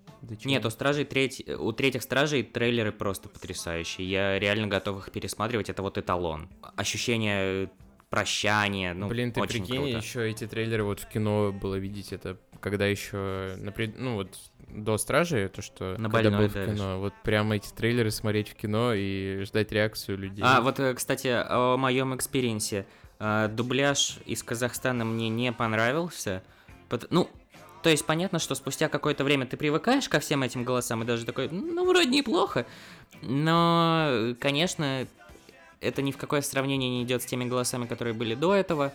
[0.44, 1.46] Нет, у стражей треть...
[1.48, 4.08] у третьих стражей трейлеры просто потрясающие.
[4.08, 5.70] Я реально готов их пересматривать.
[5.70, 6.48] Это вот эталон.
[6.76, 7.70] Ощущение
[8.08, 9.98] прощания, ну, Блин, ты очень прикинь, круто.
[9.98, 14.36] еще эти трейлеры вот в кино было видеть это, когда еще, например, ну вот
[14.68, 18.54] до Стражи, то, что На когда был в кино, вот прямо эти трейлеры смотреть в
[18.54, 20.44] кино и ждать реакцию людей.
[20.46, 22.86] А, вот, э, кстати, о моем experience е.
[23.18, 26.42] А, Дубляж из Казахстана мне не понравился.
[27.10, 27.28] Ну,
[27.82, 31.24] то есть понятно, что спустя какое-то время ты привыкаешь ко всем этим голосам и даже
[31.24, 32.66] такой, ну, вроде неплохо.
[33.22, 35.06] Но, конечно,
[35.80, 38.92] это ни в какое сравнение не идет с теми голосами, которые были до этого.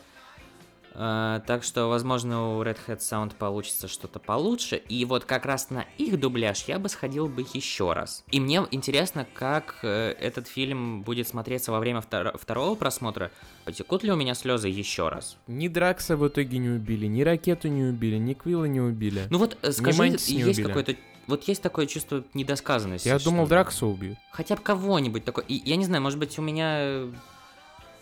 [0.94, 4.76] А, так что, возможно, у Red Hat Sound получится что-то получше.
[4.76, 8.24] И вот как раз на их дубляж я бы сходил бы еще раз.
[8.32, 13.32] И мне интересно, как э, этот фильм будет смотреться во время втор- второго просмотра.
[13.66, 15.38] Потекут ли у меня слезы еще раз?
[15.48, 19.28] Ни Дракса в итоге не убили, ни Ракету не убили, ни Квилла не убили.
[19.30, 20.96] Ну вот, э, скажи, есть какое-то...
[21.28, 23.08] Вот есть такое чувство недосказанности.
[23.08, 23.48] Я думал?
[23.48, 24.18] Дракса убьют.
[24.32, 25.46] Хотя бы кого-нибудь такой.
[25.48, 27.12] И я не знаю, может быть, у меня э,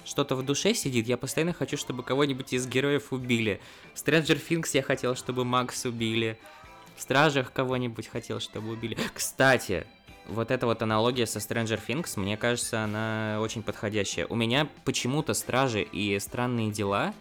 [0.10, 1.07] что-то в душе сидит.
[1.07, 3.62] Я постоянно хочу, чтобы кого-нибудь из героев убили.
[3.93, 6.38] В Stranger Things я хотел, чтобы Макс убили.
[6.97, 8.97] В Стражах кого-нибудь хотел, чтобы убили.
[9.14, 9.86] Кстати,
[10.28, 14.26] вот эта вот аналогия со Stranger Things, мне кажется, она очень подходящая.
[14.26, 17.14] У меня почему-то Стражи и Странные дела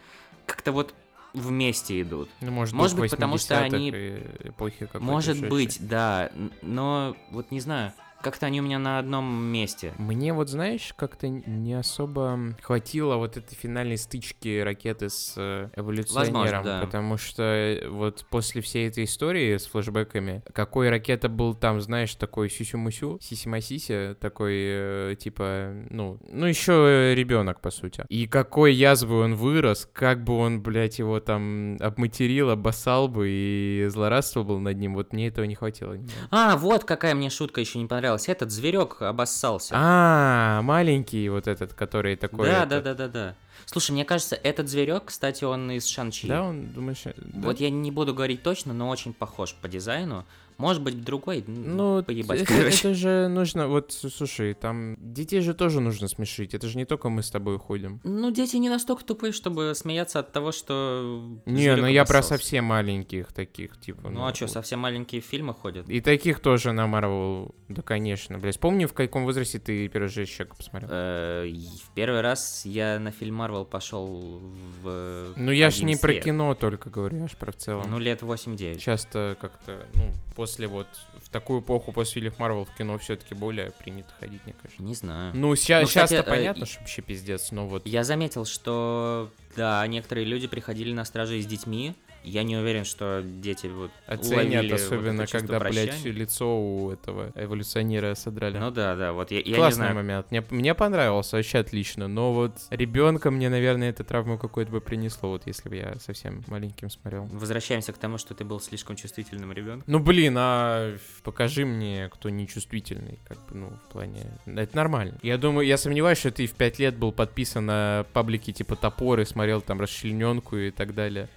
[0.47, 0.95] как-то вот
[1.35, 2.31] вместе идут.
[2.41, 6.33] Ну, может, Может быть, потому что 80-х они- эпохи Может быть, да.
[6.63, 7.93] Но вот не знаю,
[8.23, 9.93] как-то они у меня на одном месте.
[9.99, 16.35] Мне вот, знаешь, как-то не особо хватило вот этой финальной стычки ракеты с э, эволюционером,
[16.35, 16.81] Возможно, да.
[16.85, 22.15] потому что э, вот после всей этой истории с флешбэками, какой ракета был там, знаешь,
[22.15, 28.05] такой сюсю-мусю, сисима-сися, такой, э, типа, ну, ну еще ребенок, по сути.
[28.09, 33.87] И какой язвой он вырос, как бы он, блядь, его там обматерил, обоссал бы и
[33.89, 35.97] злорадствовал над ним, вот мне этого не хватило.
[36.31, 38.08] А, вот какая мне шутка еще не понравилась.
[38.17, 39.75] Этот зверек обоссался.
[39.77, 42.47] А, маленький вот этот, который такой...
[42.47, 43.35] да, это- да, да, да, да.
[43.67, 46.27] Слушай, мне кажется, этот зверек, кстати, он из Шанчи.
[46.29, 47.03] Да, он, думаешь...
[47.05, 47.47] э, да?
[47.49, 50.25] Вот я не буду говорить точно, но очень похож по дизайну.
[50.59, 52.77] Может быть, другой, Ну, поебать, это, короче.
[52.89, 57.09] это же нужно, вот, слушай, там детей же тоже нужно смешить, это же не только
[57.11, 58.01] мы с тобой ходим.
[58.03, 61.23] Ну, дети не настолько тупые, чтобы смеяться от того, что...
[61.47, 64.11] Не, ну я про совсем маленьких таких, типа.
[64.11, 65.89] Ну, а что, совсем маленькие фильмы ходят?
[65.89, 68.59] И таких тоже на Марвел, да, конечно, блядь.
[68.59, 70.91] Помни, в каком возрасте ты первый же Человека посмотрел?
[70.93, 74.41] Э, В первый раз я на фильм Марвел пошел
[74.83, 75.35] в...
[75.37, 77.87] Ну, я ж не 11 про кино только говорю, я ж про в целом.
[77.89, 78.79] Ну, лет 8-9.
[78.81, 80.87] Часто как-то, ну, после вот,
[81.23, 84.83] в такую эпоху после фильмов Марвел в кино все-таки более принято ходить, мне кажется.
[84.83, 85.35] Не знаю.
[85.37, 87.87] Ну, сейчас, Ну, кстати, сейчас-то э, понятно, и- что вообще пиздец, но вот...
[87.87, 91.95] Я заметил, что да, некоторые люди приходили на стражи с детьми.
[92.29, 96.13] Я не уверен, что дети вот Оценят, вот особенно чувство когда, блядь, прощания.
[96.13, 98.59] лицо у этого эволюционера содрали.
[98.59, 99.95] Ну да, да, вот я, я не Классный знаю.
[99.97, 100.31] момент.
[100.31, 102.09] Мне, мне понравился, вообще отлично.
[102.09, 106.43] Но вот ребенка мне, наверное, эта травму какую-то бы принесло, вот если бы я совсем
[106.49, 107.25] маленьким смотрел.
[107.33, 109.85] Возвращаемся к тому, что ты был слишком чувствительным ребенком.
[109.87, 114.39] Ну блин, а покажи мне, кто не чувствительный, как бы, ну, в плане.
[114.47, 115.19] Это нормально.
[115.23, 119.25] Я думаю, я сомневаюсь, что ты в 5 лет был подписан на паблики типа топоры,
[119.25, 121.29] смотрел там расчлененку и так далее.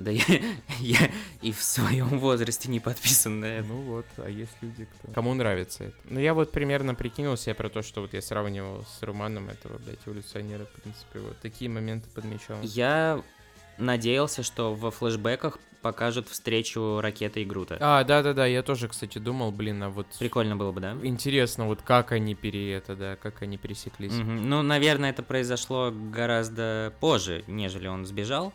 [0.00, 0.24] Да я,
[0.80, 1.10] я
[1.42, 3.68] и в своем возрасте не подписан на это.
[3.68, 5.12] Ну вот, а есть люди, кто...
[5.12, 5.96] Кому нравится это.
[6.04, 9.78] Ну я вот примерно прикинул себе про то, что вот я сравнивал с Руманом этого,
[9.78, 12.58] блядь, эволюционера, в принципе, вот такие моменты подмечал.
[12.62, 13.22] Я
[13.78, 17.78] надеялся, что во флешбеках покажут встречу ракеты и Грута.
[17.80, 20.06] А, да-да-да, я тоже, кстати, думал, блин, а вот...
[20.18, 20.96] Прикольно было бы, да?
[21.02, 22.74] Интересно, вот как они пере...
[22.74, 24.12] это, да, как они пересеклись.
[24.12, 24.48] Мгм.
[24.48, 28.52] Ну, наверное, это произошло гораздо позже, нежели он сбежал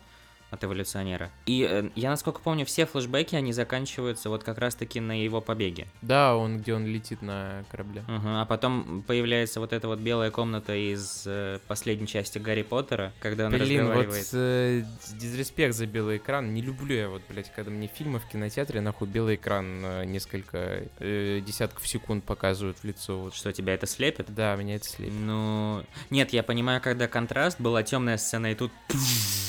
[0.50, 1.30] от эволюционера.
[1.46, 5.86] И э, я, насколько помню, все флешбеки, они заканчиваются вот как раз-таки на его побеге.
[6.02, 8.04] Да, он, где он летит на корабле.
[8.06, 8.28] Мгм.
[8.36, 13.46] А потом появляется вот эта вот белая комната из э, последней части Гарри Поттера, когда
[13.46, 14.28] он Блин, вот разговаривает.
[14.32, 14.84] э,
[15.18, 16.54] дизреспект за белый экран.
[16.54, 20.84] Не люблю я вот, блядь, когда мне фильмы в кинотеатре нахуй белый экран э, несколько
[20.98, 23.18] э, десятков секунд показывают в лицо.
[23.18, 23.34] Вот.
[23.34, 24.32] Что тебя это слепит?
[24.34, 25.12] Да, меня это слепит.
[25.12, 28.70] Ну, нет, я понимаю, когда контраст, была темная сцена, и тут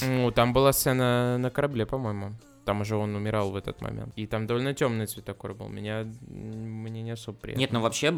[0.02, 2.34] Ну, там была сцена на корабле, по-моему.
[2.66, 4.12] Там уже он умирал в этот момент.
[4.18, 5.70] И там довольно темный цветокор был.
[5.70, 7.62] Меня мне не особо приятно.
[7.62, 8.14] Нет, ну вообще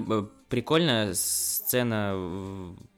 [0.49, 2.13] прикольная сцена,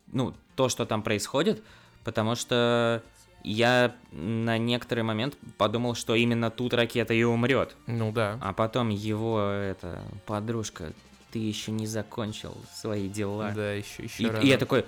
[0.07, 1.61] ну, то, что там происходит,
[2.05, 3.03] потому что
[3.43, 7.75] я на некоторый момент подумал, что именно тут ракета и умрет.
[7.87, 8.37] Ну да.
[8.41, 10.93] А потом его, это, подружка,
[11.31, 13.51] ты еще не закончил свои дела.
[13.53, 14.85] Да, еще, еще И, и я такой,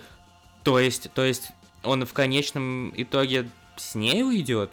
[0.63, 1.51] то есть, то есть
[1.83, 4.71] он в конечном итоге с ней уйдет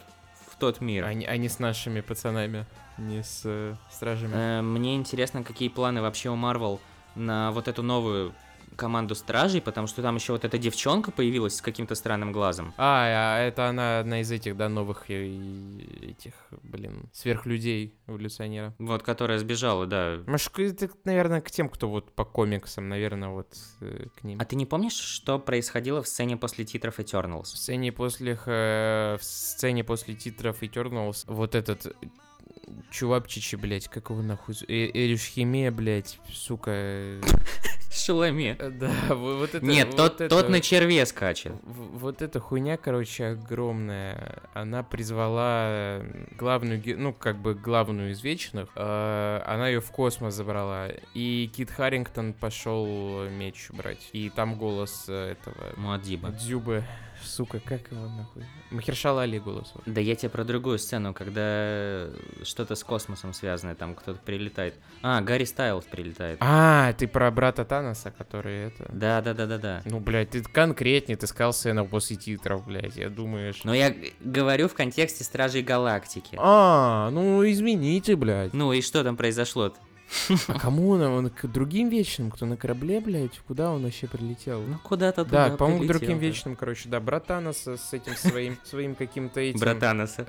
[0.49, 1.05] в тот мир?
[1.05, 2.65] А не, а не с нашими пацанами,
[2.97, 4.33] не с э, стражами.
[4.33, 6.79] Э, Мне интересно, какие планы вообще у Марвел
[7.15, 8.33] на вот эту новую
[8.81, 12.73] команду стражей, потому что там еще вот эта девчонка появилась с каким-то странным глазом.
[12.77, 15.27] А, а это она одна из этих, да, новых э,
[16.01, 18.73] этих, блин, сверхлюдей эволюционера.
[18.79, 20.17] Вот, которая сбежала, да.
[20.25, 24.39] Может, это, наверное, к тем, кто вот по комиксам, наверное, вот э, к ним.
[24.41, 27.45] А ты не помнишь, что происходило в сцене после титров В Eternals?
[27.45, 31.95] сцене после, э, в сцене после титров Eternals вот этот
[32.91, 37.19] чувапчичи, блядь, как его нахуй, э, Эрюшхимия, блядь, сука.
[37.93, 38.55] Шаломе.
[38.57, 39.65] э, Да, во- вот это...
[39.65, 41.51] Нет, вот тот, это- тот на черве скачет.
[41.63, 44.41] Вот эта хуйня, короче, огромная.
[44.53, 46.01] Она призвала
[46.37, 48.69] главную, ну, как бы главную из вечных.
[48.75, 50.87] э, Она ее в космос забрала.
[51.13, 54.09] И Кит Харрингтон пошел меч брать.
[54.13, 56.29] И там голос э, этого Муаддиба.
[56.29, 56.83] Дзюбы.
[57.23, 58.45] Сука, как его нахуй?
[58.71, 59.73] Махершала Али голос.
[59.85, 62.07] Да я тебе про другую сцену, когда
[62.43, 64.75] что-то с космосом связанное, там кто-то прилетает.
[65.01, 66.37] А, Гарри Стайлз прилетает.
[66.41, 68.89] А, ты про брата Таноса, который это...
[68.91, 69.81] Да, да, да, да, да.
[69.85, 73.63] Ну, блядь, ты конкретнее, ты сказал сцену после титров, блядь, я думаешь...
[73.63, 76.37] Но я говорю в контексте Стражей Галактики.
[76.39, 78.53] А, ну извините, блядь.
[78.53, 79.77] Ну и что там произошло-то?
[80.47, 81.01] А кому он?
[81.01, 83.39] Он к другим вечным, кто на корабле, блядь?
[83.47, 84.61] Куда он вообще прилетел?
[84.61, 86.25] Ну куда-то да, туда по-моему, к другим да.
[86.25, 89.59] вечным, короче, да, братана с, этим своим, своим каким-то этим...
[89.59, 90.25] Братаноса.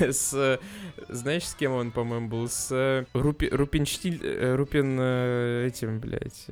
[0.00, 0.60] С,
[1.08, 2.48] знаешь, с кем он, по-моему, был?
[2.48, 6.46] С э, Рупи, Рупинштиль, э, Рупин э, этим, блядь,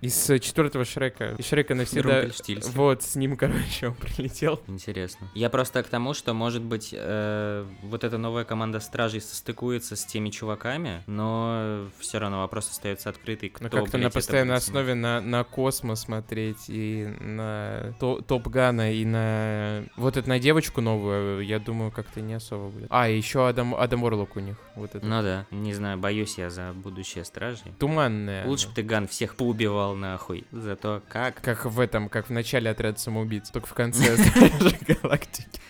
[0.00, 1.34] из четвертого Шрека.
[1.38, 2.24] И Шрека навсегда...
[2.74, 4.60] Вот, с ним, короче, он прилетел.
[4.66, 5.28] Интересно.
[5.34, 10.04] Я просто к тому, что, может быть, э, вот эта новая команда стражей состыкуется с
[10.04, 13.48] теми чуваками, но все равно вопрос остается открытый.
[13.48, 18.92] Кто, Ну, как-то на постоянной основе на, на космос смотреть и на то- Топ Гана
[18.92, 22.86] и на вот эту на девочку новую, я думаю, как-то не особо будет.
[22.90, 24.56] А, еще Адам, Адам Орлок у них.
[24.74, 25.06] Вот это.
[25.06, 27.72] Ну да, не знаю, боюсь я за будущее стражей.
[27.78, 28.46] Туманная.
[28.46, 30.44] Лучше бы ты Ган всех поубивал нахуй.
[30.52, 31.40] Зато как?
[31.40, 35.60] Как в этом, как в начале отряд самоубийц, только в конце Стражи Галактики.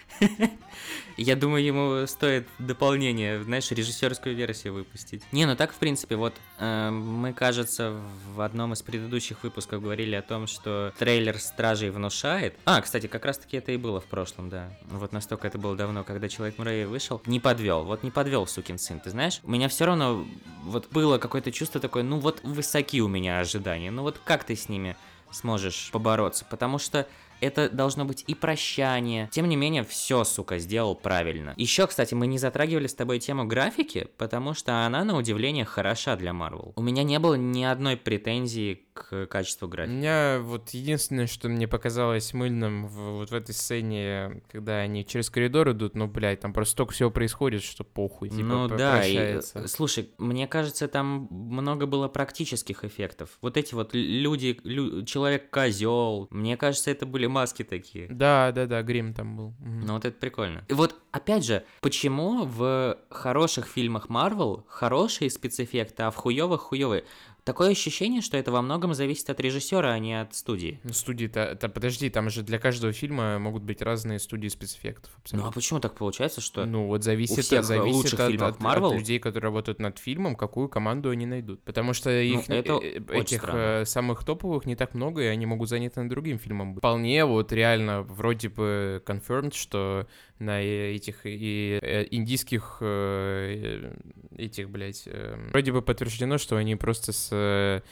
[1.18, 5.24] Я думаю, ему стоит дополнение, знаешь, режиссерскую версию выпустить.
[5.32, 8.00] Не, ну так, в принципе, вот э, мы, кажется,
[8.34, 12.54] в одном из предыдущих выпусков говорили о том, что трейлер Стражей внушает.
[12.64, 14.70] А, кстати, как раз-таки это и было в прошлом, да.
[14.84, 17.20] Вот настолько это было давно, когда Человек-муравей вышел.
[17.26, 19.00] Не подвел, вот не подвел, сукин сын.
[19.00, 20.24] Ты знаешь, у меня все равно
[20.62, 24.54] вот было какое-то чувство такое, ну вот высоки у меня ожидания, ну вот как ты
[24.54, 24.96] с ними
[25.32, 26.44] сможешь побороться?
[26.48, 27.08] Потому что
[27.40, 29.28] это должно быть и прощание.
[29.30, 31.54] Тем не менее, все, сука, сделал правильно.
[31.56, 36.16] Еще, кстати, мы не затрагивали с тобой тему графики, потому что она, на удивление, хороша
[36.16, 36.72] для Marvel.
[36.76, 39.94] У меня не было ни одной претензии к качеству У графики.
[39.94, 45.30] меня вот единственное, что мне показалось мыльным в- вот в этой сцене, когда они через
[45.30, 49.16] коридор идут, ну, блядь, там просто столько всего происходит, что похуй, типа, ну да, и,
[49.16, 53.38] э, слушай, мне кажется, там много было практических эффектов.
[53.40, 58.08] Вот эти вот люди, лю- человек-козел, мне кажется, это были маски такие.
[58.08, 59.54] Да, да, да, грим там был.
[59.60, 60.64] Ну вот это прикольно.
[60.68, 67.04] И вот, опять же, почему в хороших фильмах Marvel хорошие спецэффекты, а в хуёвых хуёвые?
[67.48, 70.80] Такое ощущение, что это во многом зависит от режиссера, а не от студии.
[70.84, 75.10] Ну, студии-то, та- подожди, там же для каждого фильма могут быть разные студии спецэффектов.
[75.12, 75.52] Ну а абсолютно.
[75.52, 76.66] почему так получается, что...
[76.66, 78.94] Ну, вот зависит, всех, э, зависит лучших от, фильмов от- от Marvel?
[78.98, 81.62] людей, которые работают над фильмом, какую команду они найдут.
[81.64, 83.58] Потому что их, Ну, это э, этих странно.
[83.80, 86.74] э, самых топовых не так много, и они могут заняты другим фильмом.
[86.74, 86.80] быть.
[86.82, 90.06] Вполне вот реально вроде бы confirmed, что
[90.38, 93.94] на э, этих и э, индийских э,
[94.36, 97.82] этих, блядь, э, вроде бы подтверждено, что они просто с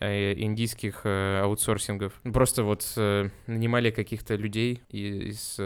[0.00, 2.12] индийских аутсорсингов.
[2.24, 5.56] Просто вот нанимали каких-то людей из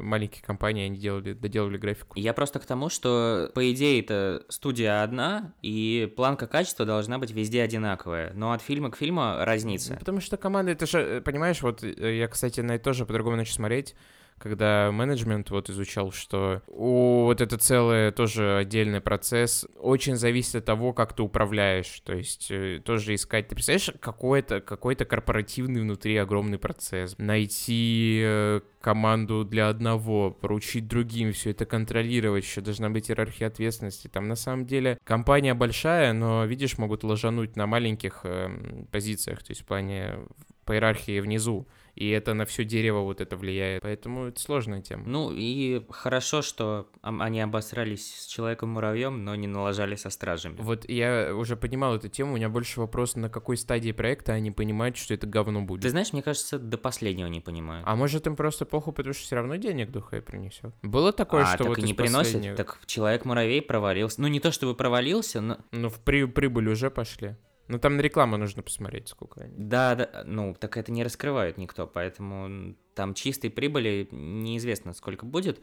[0.00, 2.18] маленьких компаний, они делали, доделали графику.
[2.18, 7.30] Я просто к тому, что, по идее, это студия одна, и планка качества должна быть
[7.30, 8.32] везде одинаковая.
[8.34, 9.96] Но от фильма к фильму Ну, разница.
[9.96, 13.94] Потому что команда, это же, понимаешь, вот я, кстати, на это тоже по-другому начал смотреть,
[14.38, 20.64] когда менеджмент вот изучал, что у, вот это целое тоже отдельный процесс, очень зависит от
[20.64, 26.16] того, как ты управляешь, то есть э, тоже искать, ты представляешь, какой-то какой-то корпоративный внутри
[26.16, 33.10] огромный процесс, найти э, команду для одного, поручить другим, все это контролировать, еще должна быть
[33.10, 34.08] иерархия ответственности.
[34.08, 39.50] Там на самом деле компания большая, но, видишь, могут ложануть на маленьких эм, позициях, то
[39.50, 40.20] есть в плане
[40.64, 41.66] по иерархии внизу.
[41.98, 43.82] И это на все дерево вот это влияет.
[43.82, 45.02] Поэтому это сложная тема.
[45.06, 50.56] Ну и хорошо, что они обосрались с Человеком-муравьем, но не налажали со Стражами.
[50.60, 54.50] Вот я уже понимал эту тему, у меня больше вопрос, на какой стадии проекта они
[54.52, 55.82] понимают, что это говно будет.
[55.82, 57.84] Ты знаешь, мне кажется, до последнего не понимают.
[57.88, 60.72] А может им просто похуй, потому что все равно денег духой принесет?
[60.82, 62.32] Было такое, А, что так вот и не приносит.
[62.34, 64.20] последнего- Так Человек-муравей провалился.
[64.20, 65.58] Ну, не то чтобы провалился, но...
[65.72, 67.36] Ну, в при- прибыль уже пошли.
[67.68, 69.54] Ну там на рекламу нужно посмотреть, сколько они.
[69.56, 75.62] Да, да, ну, так это не раскрывает никто, поэтому там чистой прибыли неизвестно, сколько будет.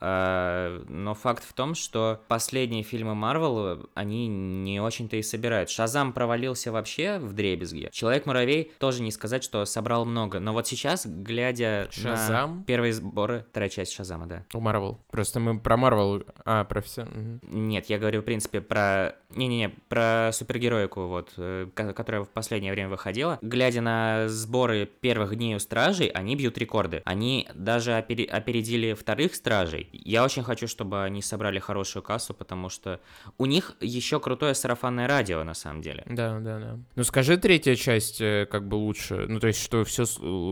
[0.00, 5.70] А, Но факт в том, что последние фильмы Марвел, они не очень-то и собирают.
[5.70, 7.88] Шазам провалился вообще в дребезге.
[7.92, 10.40] Человек-муравей тоже не сказать, что собрал много.
[10.40, 12.58] Но вот сейчас, глядя Шазам?
[12.58, 14.44] на первые сборы, вторая часть Шазама, да.
[14.52, 15.00] У Марвел.
[15.10, 16.24] Просто мы про Марвел...
[16.44, 17.04] А, про все.
[17.04, 17.40] мгм.
[17.42, 19.14] Нет, я говорю, в принципе, про...
[19.34, 23.38] Не-не-не, про супергероику, вот, э, ко- которая в последнее время выходила.
[23.42, 27.02] Глядя на сборы первых дней у Стражей, они бьют рекорды.
[27.04, 29.88] Они даже опери- опередили вторых Стражей.
[30.02, 33.00] Я очень хочу, чтобы они собрали хорошую кассу, потому что
[33.38, 36.04] у них еще крутое сарафанное радио, на самом деле.
[36.06, 36.78] Да, да, да.
[36.94, 39.26] Ну скажи, третья часть э, как бы лучше.
[39.28, 40.04] Ну то есть, что все,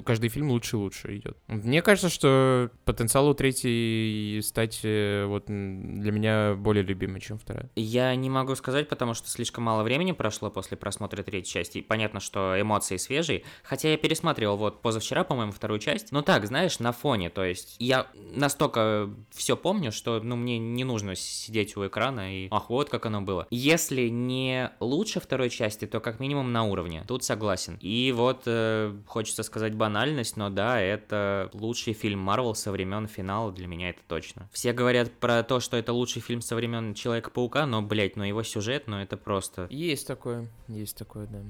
[0.05, 1.37] каждый фильм лучше и лучше идет.
[1.49, 7.71] Мне кажется, что потенциал у третьей стать э, вот для меня более любимой, чем вторая.
[7.77, 11.79] Я не могу сказать, потому что слишком мало времени прошло после просмотра третьей части.
[11.79, 13.45] И понятно, что эмоции свежие.
[13.63, 16.13] Хотя я пересматривал вот позавчера, по-моему, вторую часть.
[16.13, 17.31] Но так, знаешь, на фоне.
[17.31, 22.49] То есть я настолько все помню, что ну, мне не нужно сидеть у экрана и
[22.51, 23.47] ах, вот как оно было.
[23.51, 27.05] Если не лучше второй части, то как минимум на уровне.
[27.07, 27.79] Тут согласен.
[27.81, 33.53] И вот э, хочется сказать банальность, но да, это лучший фильм Марвел со времен финала,
[33.53, 34.49] для меня это точно.
[34.53, 38.43] Все говорят про то, что это лучший фильм со времен Человека-паука, но, блять, ну его
[38.43, 39.67] сюжет, ну это просто...
[39.71, 41.43] Есть такое, есть такое, да.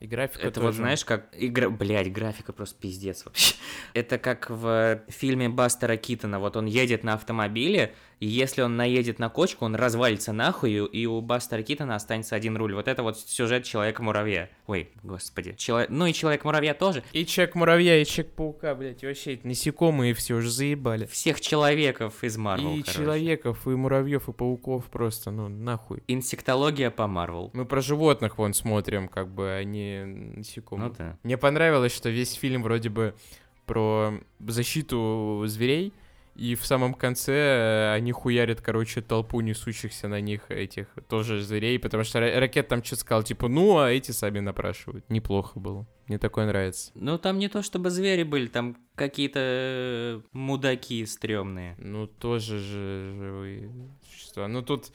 [0.00, 0.78] И графика Это вот тоже.
[0.78, 3.54] знаешь, как игра, блять, графика просто пиздец вообще.
[3.94, 9.18] Это как в фильме Бастера Китона, вот он едет на автомобиле, и если он наедет
[9.18, 12.74] на кочку, он развалится нахуй, и у Бастера Китона останется один руль.
[12.74, 14.48] Вот это вот сюжет Человека-муравья.
[14.66, 15.54] Ой, господи.
[15.56, 17.02] Чело- Ну и Человек-муравья тоже.
[17.12, 21.06] И Человек-муравья, и Человек-паука, блядь, вообще эти насекомые все уже заебали.
[21.06, 22.98] Всех человеков из Марвел, и короче.
[22.98, 26.02] человеков, и муравьев, и пауков просто, ну, нахуй.
[26.08, 27.50] Инсектология по Марвел.
[27.54, 30.88] Мы про животных вон смотрим, как бы, а не насекомых.
[30.88, 31.18] Ну да.
[31.22, 33.14] Мне понравилось, что весь фильм вроде бы
[33.66, 35.92] про защиту зверей,
[36.38, 41.78] и в самом конце э, они хуярят, короче, толпу несущихся на них этих тоже зверей,
[41.78, 45.04] потому что Ра- Ракет там что-то сказал, типа, ну, а эти сами напрашивают.
[45.10, 45.86] Неплохо было.
[46.06, 46.90] Мне такое нравится.
[46.94, 51.74] Ну там не то чтобы звери были, там какие-то э, мудаки стрёмные.
[51.78, 53.70] Ну, тоже же живые
[54.10, 54.48] существа.
[54.48, 54.92] Ну, тут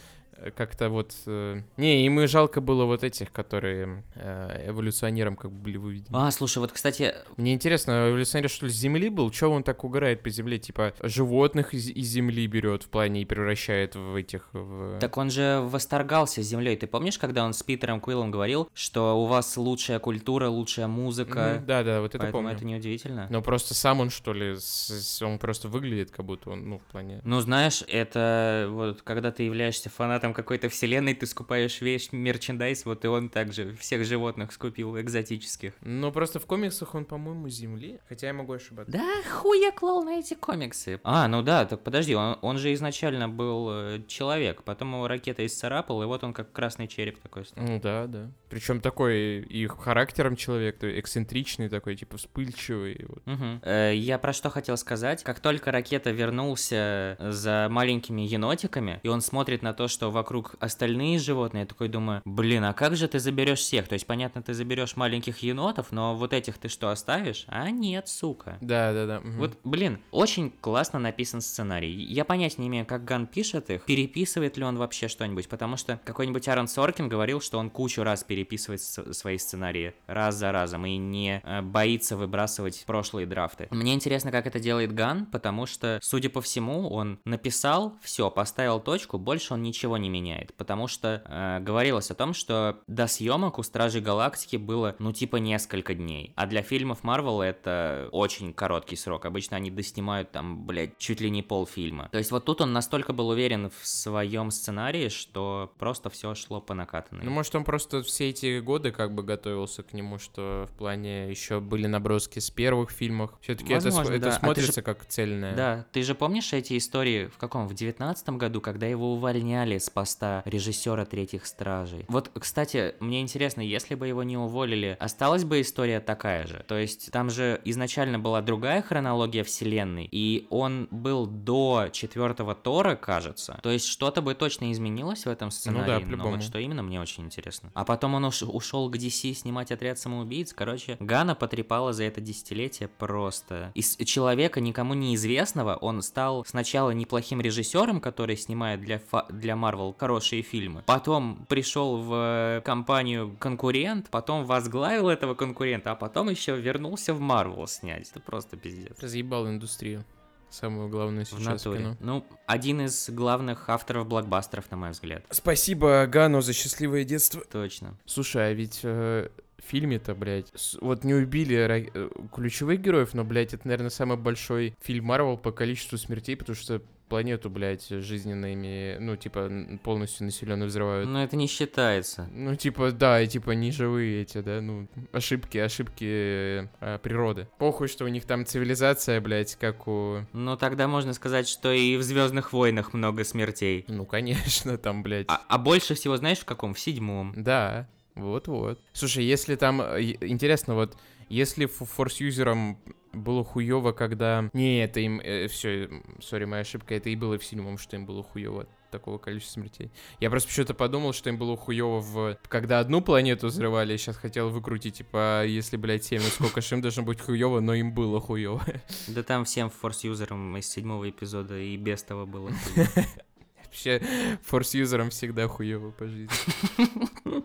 [0.56, 1.14] как-то вот...
[1.26, 6.16] э, Не, им и жалко было вот этих, которые э, эволюционером как бы были выведены.
[6.16, 9.30] А, слушай, вот, кстати, Мне интересно, эволюционер что ли с Земли был?
[9.32, 10.60] Чего он так угорает по Земле?
[10.60, 14.50] Типа животных из, из Земли берет в плане и превращает в этих...
[14.54, 15.00] В...
[15.00, 16.76] Так он же восторгался землей.
[16.78, 21.56] Ты помнишь, когда он с Питером Куиллом говорил, что у вас лучшая культура, лучшая музыка?
[21.58, 22.56] Мгм, Да-да, вот это Поэтому помню.
[22.56, 23.28] это неудивительно.
[23.30, 26.84] Но просто сам он, что ли, с- он просто выглядит, как будто он, ну, в
[26.92, 27.22] плане...
[27.24, 33.04] Ну, знаешь, это вот когда ты являешься фанатом какой-то вселенной, ты скупаешь весь мерчендайз, вот
[33.04, 35.74] и он также всех животных скупил экзотических.
[35.82, 38.00] Ну, просто в комиксах он, по-моему, Земли.
[38.08, 38.92] Хотя я могу ошибаться.
[38.94, 41.00] Да хуй я клал на эти комиксы.
[41.04, 45.44] А, ну да, так подожди, он, он же изначально был э, человек, потом его ракета
[45.46, 47.64] исцарапала, и вот он как красный череп такой стал.
[47.66, 48.30] Ну да, да.
[48.50, 53.06] Причем такой и характером человек, то эксцентричный такой, типа вспыльчивый.
[53.08, 53.26] вот.
[53.26, 53.62] Мгм.
[53.64, 55.24] Э, Я про что хотел сказать.
[55.24, 61.20] Как только ракета вернулся за маленькими енотиками, и он смотрит на то, что вокруг остальные
[61.20, 63.88] животные, я такой думаю, блин, а как же ты заберешь всех?
[63.88, 67.44] То есть, понятно, ты заберешь маленьких енотов, но вот этих ты что, оставишь?
[67.48, 68.58] А нет, сука.
[68.62, 69.20] Да, да, да.
[69.20, 69.38] мгм.
[69.38, 71.92] Вот, блин, очень классно написан сценарий.
[71.92, 76.00] Я понятия не имею, как Ган пишет их, переписывает ли он вообще что-нибудь, потому что
[76.06, 80.98] какой-нибудь Аарон Соркин говорил, что он кучу раз переписывает свои сценарии, раз за разом, и
[80.98, 83.68] не э, боится выбрасывать прошлые драфты.
[83.72, 88.80] Мне интересно, как это делает Ган, потому что, судя по всему, он написал, все, поставил
[88.80, 93.60] точку, больше он ничего не меняет, потому что э, говорилось о том, что до съемок
[93.60, 98.96] у Стражей Галактики было, ну, типа, несколько дней, а для фильмов Марвел это очень короткий
[98.96, 102.10] срок, обычно они доснимают там, блядь, чуть ли не полфильма.
[102.12, 106.62] То есть вот тут он настолько был уверен в своем сценарии, что просто все шло
[106.62, 107.24] по накатанной.
[107.26, 111.30] Ну, может, он просто все эти годы как бы готовился к нему, что в плане
[111.30, 113.32] еще были наброски с первых фильмов.
[113.42, 114.30] Все-таки это, см- это да.
[114.36, 115.56] А смотрится же- как цельное.
[115.56, 117.68] Да, ты же помнишь эти истории в каком?
[117.68, 122.06] В девятнадцатом году, когда его увольняли с поста режиссера Третьих Стражей.
[122.08, 126.64] Вот, кстати, мне интересно, если бы его не уволили, осталась бы история такая же?
[126.68, 132.96] То есть там же изначально была другая хронология вселенной, и он был до четвертого Тора,
[132.96, 133.60] кажется.
[133.64, 136.36] То есть что-то бы точно изменилось в этом сценарии, но по-любому.
[136.36, 137.72] вот что именно, мне очень интересно.
[137.74, 140.54] А потом он уш- ушел к DC снимать отряд самоубийц.
[140.54, 143.72] Короче, Гана потрепала за это десятилетие просто.
[143.76, 149.83] Из человека никому неизвестного он стал сначала неплохим режиссером, который снимает для, фа- для Marvel
[149.84, 150.84] делал хорошие фильмы.
[150.86, 157.68] Потом пришел в компанию конкурент, потом возглавил этого конкурента, а потом еще вернулся в Марвел
[157.68, 158.10] снять.
[158.12, 158.98] Это просто пиздец.
[159.02, 160.04] Разъебал индустрию.
[160.50, 161.80] Самую главную сейчас в натуре.
[161.80, 161.98] кино.
[162.00, 165.26] Ну, один из главных авторов блокбастеров, на мой взгляд.
[165.32, 167.42] Спасибо Гану за счастливое детство.
[167.52, 167.98] Точно.
[168.06, 173.16] Слушай, а ведь э, в фильме-то, блядь, с- вот не убили ра- э, ключевых героев,
[173.16, 177.88] но, блядь, это, наверное, самый большой фильм Марвел по количеству смертей, потому что планету, блядь,
[177.88, 179.52] жизненными, ну, типа,
[179.84, 181.08] полностью населенную взрывают.
[181.10, 182.28] Но это не считается.
[182.32, 187.48] Ну, типа, да, и типа не живые эти, да, ну, ошибки, ошибки э, природы.
[187.58, 190.26] Похуй, что у них там цивилизация, блядь, как у...
[190.34, 193.86] Но тогда можно сказать, что и в Звездных войнах много смертей.
[193.88, 195.28] Ну, конечно, там, блядь.
[195.30, 196.74] А, а больше всего знаешь в каком?
[196.74, 197.34] В седьмом.
[197.36, 198.80] Да, вот-вот.
[198.94, 199.82] Слушай, если там...
[199.82, 200.98] э, Интересно, вот,
[201.30, 202.78] если форс-юзерам
[203.14, 204.50] было хуево, когда...
[204.54, 205.22] Не, это им...
[205.50, 205.90] все,
[206.20, 209.92] сори, моя ошибка, это и было в седьмом, что им было хуево такого количества смертей.
[210.20, 212.38] Я просто почему-то подумал, что им было хуево в...
[212.48, 216.62] Когда одну планету взрывали, я сейчас хотел выкрутить, типа, а если, блядь, 7, ну сколько
[216.62, 218.64] ж им должно быть хуево, но им было хуево.
[219.08, 222.52] Да там всем форс-юзерам из седьмого эпизода и без того было.
[223.66, 224.02] Вообще,
[224.44, 226.36] форс-юзерам всегда хуево по жизни.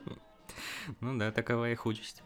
[1.01, 2.23] Ну да, такова их участь.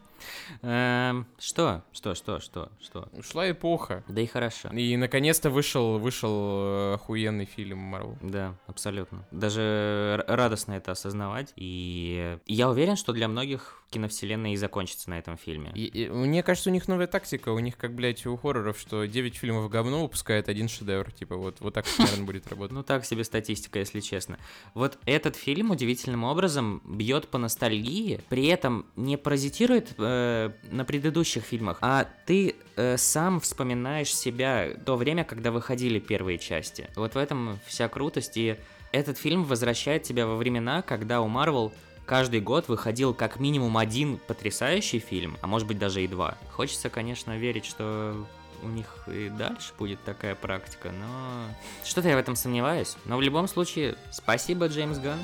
[0.61, 1.83] Эм, Что?
[1.91, 3.09] Что, что, что, что?
[3.13, 4.03] Ушла эпоха.
[4.07, 4.69] Да и хорошо.
[4.69, 8.17] И наконец-то вышел, вышел э, охуенный фильм Марвел.
[8.21, 9.25] Да, абсолютно.
[9.31, 11.53] Даже радостно это осознавать.
[11.55, 15.71] И я уверен, что для многих киновселенная и закончится на этом фильме.
[15.75, 17.49] И- и мне кажется, у них новая тактика.
[17.49, 21.11] У них, как, блядь, у хорроров, что 9 фильмов говно выпускает один шедевр.
[21.11, 22.71] Типа, вот, вот так, наверное, будет работать.
[22.73, 24.39] Ну так себе статистика, если честно.
[24.73, 31.43] Вот этот фильм удивительным образом бьет по ностальгии, при этом не паразитирует э, на предыдущих
[31.43, 36.89] фильмах, а ты э, сам вспоминаешь себя то время, когда выходили первые части.
[36.95, 38.57] Вот в этом вся крутость, и
[38.91, 41.73] этот фильм возвращает тебя во времена, когда у Марвел
[42.05, 46.37] каждый год выходил как минимум один потрясающий фильм, а может быть даже и два.
[46.51, 48.25] Хочется, конечно, верить, что
[48.61, 51.45] у них и дальше будет такая практика, но
[51.83, 52.95] что-то я в этом сомневаюсь.
[53.05, 55.19] Но в любом случае, спасибо, Джеймс Ганн.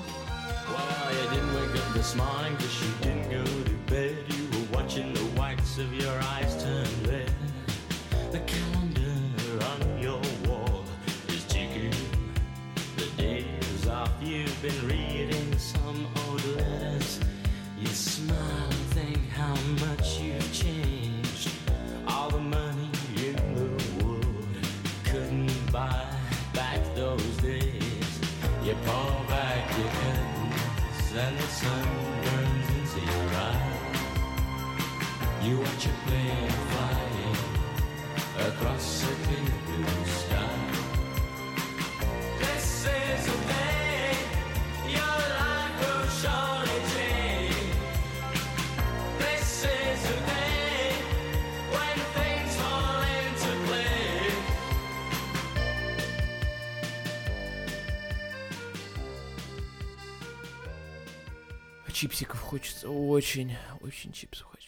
[2.15, 2.49] Why
[61.87, 64.58] А чипсиков хочется очень, очень чипсов.